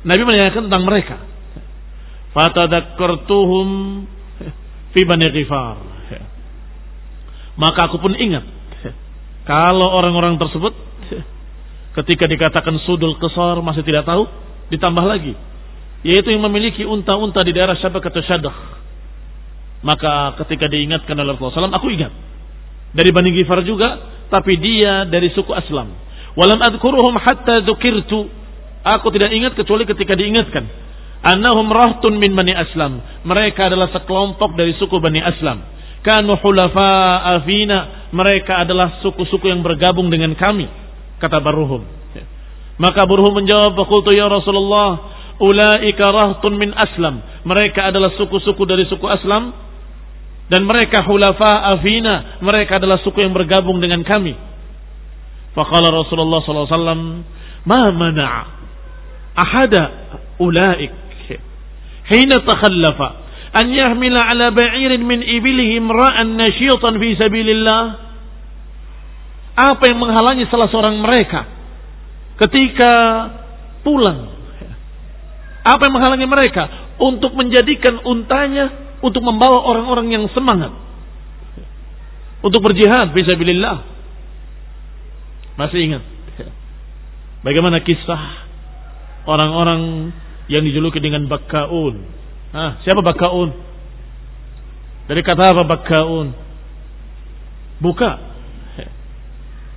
Nabi 0.03 0.21
menanyakan 0.27 0.67
tentang 0.67 0.83
mereka. 0.83 1.17
Fatadakkartuhum 2.33 3.67
fi 4.91 5.01
Bani 5.07 5.27
Ghifar. 5.31 5.77
Maka 7.53 7.85
aku 7.85 8.01
pun 8.01 8.17
ingat 8.17 8.43
kalau 9.43 9.91
orang-orang 9.91 10.39
tersebut 10.39 10.73
ketika 12.01 12.25
dikatakan 12.25 12.79
sudul 12.87 13.19
kesor 13.19 13.59
masih 13.61 13.83
tidak 13.85 14.07
tahu, 14.07 14.25
ditambah 14.71 15.05
lagi. 15.05 15.35
Yaitu 16.03 16.35
yang 16.35 16.43
memiliki 16.43 16.83
unta-unta 16.83 17.43
di 17.43 17.55
daerah 17.55 17.75
Syabak 17.79 18.07
atau 18.07 18.23
Syadah. 18.23 18.82
Maka 19.83 20.39
ketika 20.43 20.71
diingatkan 20.71 21.13
oleh 21.19 21.35
Rasulullah 21.35 21.67
SAW, 21.67 21.75
aku 21.75 21.91
ingat. 21.91 22.11
Dari 22.95 23.09
Bani 23.11 23.35
Gifar 23.35 23.61
juga, 23.67 23.99
tapi 24.31 24.55
dia 24.57 25.03
dari 25.05 25.29
suku 25.35 25.51
Aslam. 25.51 25.91
Walam 26.39 26.59
adkuruhum 26.63 27.19
hatta 27.19 27.61
dzukirtu. 27.67 28.31
Aku 28.83 29.07
tidak 29.11 29.31
ingat 29.35 29.53
kecuali 29.59 29.83
ketika 29.83 30.15
diingatkan. 30.15 30.63
Annahum 31.23 31.67
rahtun 31.67 32.15
min 32.15 32.31
Bani 32.31 32.55
Aslam. 32.55 32.99
Mereka 33.27 33.67
adalah 33.67 33.91
sekelompok 33.91 34.55
dari 34.55 34.75
suku 34.79 34.97
Bani 35.03 35.19
Aslam 35.19 35.73
kanu 36.03 36.35
hulafa 36.43 37.23
afina 37.39 38.11
mereka 38.11 38.61
adalah 38.61 38.99
suku-suku 39.01 39.47
yang 39.47 39.63
bergabung 39.63 40.11
dengan 40.11 40.35
kami 40.35 40.67
kata 41.17 41.39
Baruhum 41.39 41.87
maka 42.77 43.07
Baruhum 43.07 43.39
menjawab 43.39 43.79
qultu 43.87 44.11
ya 44.11 44.27
Rasulullah 44.27 45.15
ulaika 45.39 46.11
rahtun 46.11 46.59
min 46.59 46.75
aslam 46.75 47.23
mereka 47.47 47.89
adalah 47.89 48.11
suku-suku 48.19 48.61
dari 48.67 48.85
suku 48.91 49.07
aslam 49.07 49.55
dan 50.53 50.69
mereka 50.69 51.01
hulafa 51.09 51.73
afina 51.73 52.37
mereka 52.37 52.77
adalah 52.77 53.01
suku 53.01 53.25
yang 53.25 53.33
bergabung 53.33 53.81
dengan 53.81 54.05
kami. 54.05 54.37
Faqala 55.57 55.89
Rasulullah 55.89 56.45
sallallahu 56.45 56.69
alaihi 56.69 56.77
wasallam 56.77 57.01
ma 57.65 57.81
mana'a 57.89 58.43
ahada 59.33 59.83
ulaik? 60.37 60.93
Hina 62.03 62.37
takhallafa 62.45 63.07
an 63.57 63.65
yahmila 63.73 64.29
ala 64.29 64.53
ba'irin 64.53 65.01
min 65.01 65.25
ibilihi 65.25 65.81
imra'an 65.81 66.37
nasyitan 66.37 67.01
fi 67.01 67.09
sabilillah? 67.17 67.81
Apa 69.57 69.89
yang 69.89 69.97
menghalangi 70.05 70.45
salah 70.53 70.69
seorang 70.69 71.01
mereka 71.01 71.49
ketika 72.45 72.93
pulang? 73.81 74.29
Apa 75.65 75.81
yang 75.89 75.93
menghalangi 75.97 76.29
mereka? 76.29 76.63
Untuk 77.01 77.33
menjadikan 77.33 78.05
untanya 78.05 78.82
untuk 79.03 79.19
membawa 79.19 79.67
orang-orang 79.67 80.07
yang 80.15 80.23
semangat 80.31 80.71
untuk 82.39 82.63
berjihad 82.63 83.11
fisabilillah 83.11 83.83
masih 85.59 85.79
ingat 85.91 86.03
bagaimana 87.43 87.83
kisah 87.83 88.47
orang-orang 89.27 90.15
yang 90.47 90.63
dijuluki 90.63 91.03
dengan 91.03 91.27
bakkaun 91.27 92.23
Ah, 92.53 92.77
siapa 92.85 93.01
bakaun? 93.01 93.49
Dari 95.09 95.25
kata 95.25 95.57
apa 95.57 95.65
bakaun? 95.65 96.37
Buka. 97.81 98.21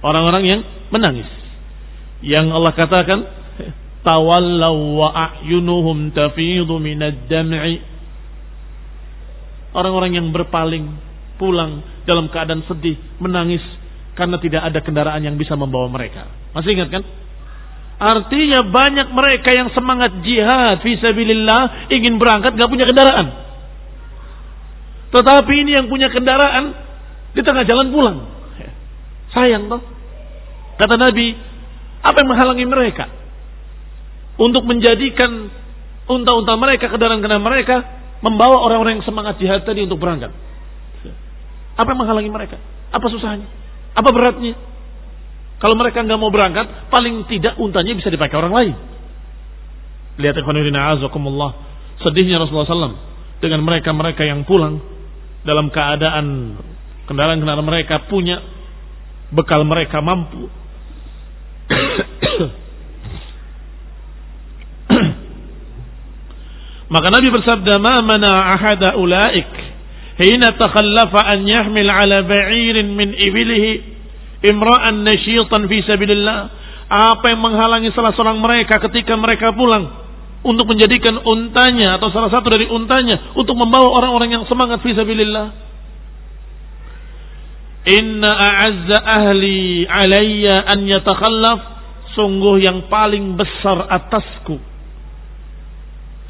Orang-orang 0.05 0.45
yang 0.45 0.61
menangis. 0.93 1.27
Yang 2.20 2.53
Allah 2.53 2.72
katakan 2.77 3.18
tawallaw 4.07 4.77
wa 4.77 5.09
a'yunuhum 5.09 6.12
tafidu 6.12 6.77
minad 6.77 7.24
dam'i. 7.33 7.81
Orang-orang 9.77 10.16
yang 10.16 10.33
berpaling 10.33 10.89
pulang 11.37 11.85
dalam 12.09 12.33
keadaan 12.33 12.64
sedih, 12.64 12.97
menangis 13.20 13.61
karena 14.16 14.41
tidak 14.41 14.64
ada 14.64 14.81
kendaraan 14.81 15.20
yang 15.20 15.37
bisa 15.37 15.53
membawa 15.53 15.93
mereka. 15.93 16.33
Masih 16.57 16.72
ingat 16.72 16.89
kan? 16.89 17.05
Artinya 17.97 18.64
banyak 18.64 19.09
mereka 19.12 19.53
yang 19.53 19.68
semangat 19.72 20.20
jihad 20.24 20.81
fisabilillah 20.81 21.93
ingin 21.93 22.16
berangkat 22.16 22.57
gak 22.57 22.68
punya 22.68 22.89
kendaraan. 22.89 23.29
Tetapi 25.12 25.53
ini 25.64 25.77
yang 25.77 25.89
punya 25.89 26.12
kendaraan 26.12 26.77
di 27.33 27.41
tengah 27.45 27.64
jalan 27.68 27.93
pulang. 27.93 28.18
Sayang 29.33 29.68
toh. 29.68 29.81
Kata 30.77 30.97
Nabi, 30.97 31.37
apa 32.05 32.16
yang 32.20 32.29
menghalangi 32.29 32.66
mereka 32.68 33.09
untuk 34.37 34.64
menjadikan 34.68 35.49
unta-unta 36.05 36.53
mereka, 36.61 36.93
kendaraan-kendaraan 36.93 37.45
mereka 37.45 37.96
membawa 38.25 38.62
orang-orang 38.64 39.01
yang 39.01 39.07
semangat 39.07 39.37
jihad 39.41 39.64
tadi 39.67 39.85
untuk 39.85 40.01
berangkat? 40.01 40.33
Apa 41.77 41.89
yang 41.93 42.01
menghalangi 42.01 42.33
mereka? 42.33 42.57
Apa 42.89 43.07
susahnya? 43.12 43.45
Apa 43.93 44.09
beratnya? 44.12 44.57
Kalau 45.57 45.77
mereka 45.77 46.05
nggak 46.05 46.21
mau 46.21 46.33
berangkat, 46.33 46.93
paling 46.93 47.25
tidak 47.29 47.57
untanya 47.57 47.97
bisa 47.97 48.09
dipakai 48.12 48.37
orang 48.37 48.53
lain. 48.53 48.75
Lihat 50.21 50.37
ikhwanudina 50.41 50.97
azakumullah. 50.97 51.53
Sedihnya 52.05 52.41
Rasulullah 52.41 52.69
SAW 52.69 52.97
dengan 53.41 53.61
mereka-mereka 53.64 54.25
yang 54.25 54.45
pulang 54.45 54.81
dalam 55.45 55.73
keadaan 55.73 56.57
kendaraan-kendaraan 57.09 57.64
mereka 57.64 58.05
punya 58.09 58.41
bekal 59.33 59.64
mereka 59.64 60.01
mampu. 60.05 60.49
Maka 66.87 67.11
Nabi 67.11 67.28
bersabda, 67.34 67.82
"Ma 67.82 67.99
mana 67.99 68.30
ahada 68.55 68.95
ulaik? 68.95 69.51
Hina 70.16 70.55
takhallafa 70.55 71.28
an 71.28 71.45
yahmil 71.45 71.91
ala 71.91 72.22
ba'irin 72.24 72.95
min 72.95 73.12
ibilihi 73.12 73.97
imra'an 74.47 75.03
nasyitan 75.03 75.66
fi 75.66 75.82
sabilillah. 75.84 76.39
Apa 76.87 77.34
yang 77.34 77.43
menghalangi 77.43 77.91
salah 77.93 78.14
seorang 78.14 78.39
mereka 78.39 78.78
ketika 78.89 79.18
mereka 79.18 79.51
pulang 79.51 79.91
untuk 80.47 80.70
menjadikan 80.70 81.18
untanya 81.26 81.99
atau 81.99 82.14
salah 82.14 82.30
satu 82.30 82.47
dari 82.47 82.70
untanya 82.70 83.34
untuk 83.34 83.59
membawa 83.59 83.91
orang-orang 83.91 84.39
yang 84.39 84.45
semangat 84.47 84.78
fi 84.87 84.95
sabilillah? 84.95 85.47
Inna 87.87 88.30
a'azza 88.30 88.99
ahli 89.03 89.84
alayya 89.84 90.64
an 90.70 90.87
yatakhallaf. 90.87 91.61
Sungguh 92.16 92.64
yang 92.64 92.89
paling 92.89 93.37
besar 93.37 93.84
atasku 93.93 94.76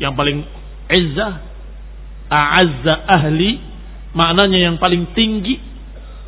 yang 0.02 0.12
paling 0.14 0.44
izzah 0.92 1.32
a'azza 2.28 2.94
ahli 3.06 3.58
maknanya 4.12 4.58
yang 4.70 4.76
paling 4.76 5.14
tinggi 5.14 5.56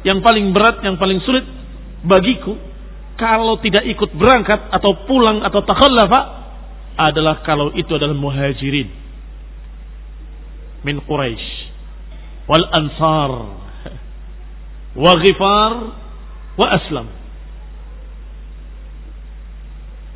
yang 0.07 0.23
paling 0.23 0.55
berat 0.55 0.81
yang 0.87 0.97
paling 0.97 1.19
sulit 1.27 1.45
bagiku 2.07 2.55
kalau 3.19 3.59
tidak 3.59 3.83
ikut 3.83 4.15
berangkat 4.15 4.71
atau 4.71 5.05
pulang 5.11 5.43
atau 5.43 5.67
takhallafa 5.67 6.39
adalah 6.99 7.43
kalau 7.43 7.75
itu 7.75 7.91
adalah 7.95 8.15
muhajirin. 8.15 8.91
Min 10.87 11.03
Quraisy 11.03 11.51
wal 12.47 12.67
ansar. 12.71 13.33
Wa 15.03 15.13
ghifar. 15.19 15.73
Wa 16.59 16.67
aslam. 16.75 17.07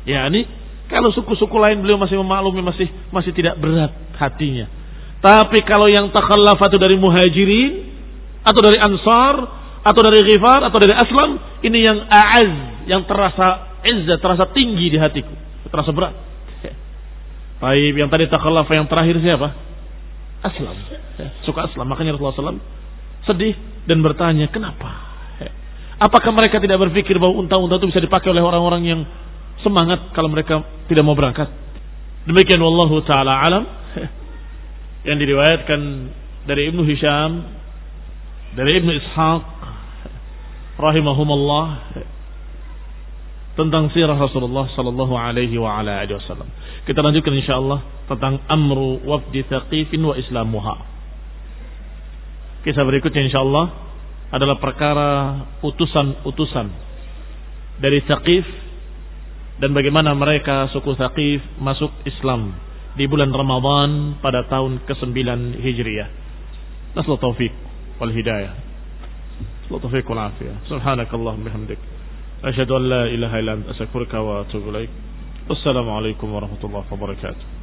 Yakni 0.03 0.43
kalau 0.91 1.09
suku-suku 1.15 1.55
lain 1.59 1.79
beliau 1.83 1.99
masih 1.99 2.19
memaklumi 2.19 2.61
masih 2.63 2.87
masih 3.09 3.31
tidak 3.31 3.59
berat 3.59 3.91
hatinya 4.19 4.67
tapi 5.23 5.63
kalau 5.63 5.87
yang 5.87 6.11
takhallafa 6.11 6.67
itu 6.67 6.77
dari 6.79 6.95
muhajirin 6.99 7.71
atau 8.43 8.59
dari 8.59 8.77
ansar 8.79 9.35
atau 9.83 10.01
dari 10.03 10.19
ghifar 10.27 10.67
atau 10.67 10.79
dari 10.79 10.95
aslam 10.95 11.39
ini 11.63 11.79
yang 11.83 11.99
a'az 12.07 12.51
yang 12.87 13.01
terasa 13.07 13.79
izzah 13.83 14.19
terasa 14.19 14.51
tinggi 14.51 14.91
di 14.91 14.97
hatiku 14.99 15.31
terasa 15.71 15.91
berat 15.95 16.15
Baik, 17.63 17.95
yang 17.95 18.11
tadi 18.11 18.27
takhallaf 18.27 18.67
yang 18.67 18.91
terakhir 18.91 19.23
siapa? 19.23 19.55
Aslam. 20.43 20.75
Suka 21.47 21.71
Aslam. 21.71 21.87
Makanya 21.87 22.19
Rasulullah 22.19 22.59
SAW 22.59 22.59
sedih 23.23 23.55
dan 23.87 24.03
bertanya, 24.03 24.51
kenapa? 24.51 24.91
Apakah 26.05 26.35
mereka 26.35 26.59
tidak 26.59 26.75
berpikir 26.83 27.15
bahwa 27.15 27.39
unta-unta 27.39 27.79
itu 27.79 27.87
bisa 27.95 28.03
dipakai 28.03 28.35
oleh 28.35 28.43
orang-orang 28.43 28.83
yang 28.83 29.01
semangat 29.61 30.09
kalau 30.17 30.31
mereka 30.33 30.65
tidak 30.89 31.03
mau 31.05 31.13
berangkat? 31.13 31.51
Demikian 32.25 32.63
wallahu 32.63 33.03
taala 33.05 33.35
alam 33.37 33.63
yang 35.07 35.19
diriwayatkan 35.19 35.81
dari 36.47 36.71
Ibnu 36.71 36.81
Hisham 36.87 37.31
dari 38.53 38.77
Ibnu 38.79 38.91
Ishaq 38.93 39.43
rahimahumullah 40.77 41.65
tentang 43.53 43.93
sirah 43.93 44.17
Rasulullah 44.17 44.65
sallallahu 44.73 45.13
alaihi 45.13 45.57
wa 45.61 45.77
ala 45.77 46.01
alihi 46.01 46.17
wasallam. 46.17 46.49
Kita 46.89 47.05
lanjutkan 47.05 47.33
insyaallah 47.37 48.09
tentang 48.09 48.41
amru 48.49 49.01
wafdi 49.05 49.45
Thaqifin 49.45 50.01
wa 50.01 50.17
islamuha. 50.17 50.75
Kisah 52.65 52.81
berikutnya 52.81 53.29
insyaallah 53.29 53.65
adalah 54.33 54.57
perkara 54.57 55.09
utusan-utusan 55.61 56.67
dari 57.77 58.01
Thaqif 58.09 58.45
dan 59.61 59.69
bagaimana 59.77 60.17
mereka 60.17 60.69
suku 60.73 60.97
Thaqif 60.97 61.41
masuk 61.61 61.93
Islam 62.09 62.57
di 62.97 63.05
bulan 63.05 63.29
Ramadhan 63.29 64.17
pada 64.21 64.45
tahun 64.49 64.81
ke-9 64.85 65.13
Hijriah. 65.61 66.09
Taufik 66.97 67.53
wal 67.97 68.13
hidayah. 68.13 68.53
Taufik 69.69 70.05
wal 70.09 70.29
afiyah. 70.29 70.57
Subhanakallahumma 70.69 71.49
bihamdik. 71.49 71.81
Asyhadu 72.43 72.77
an 72.77 72.83
la 72.89 73.03
ilaha 73.09 73.35
illa 73.41 73.51
anta 73.57 73.71
astaghfiruka 73.73 74.17
wa 74.21 74.45
atubu 74.45 74.69
ilaik. 74.73 74.91
Wassalamualaikum 75.49 76.27
warahmatullahi 76.29 76.85
wabarakatuh. 76.89 77.62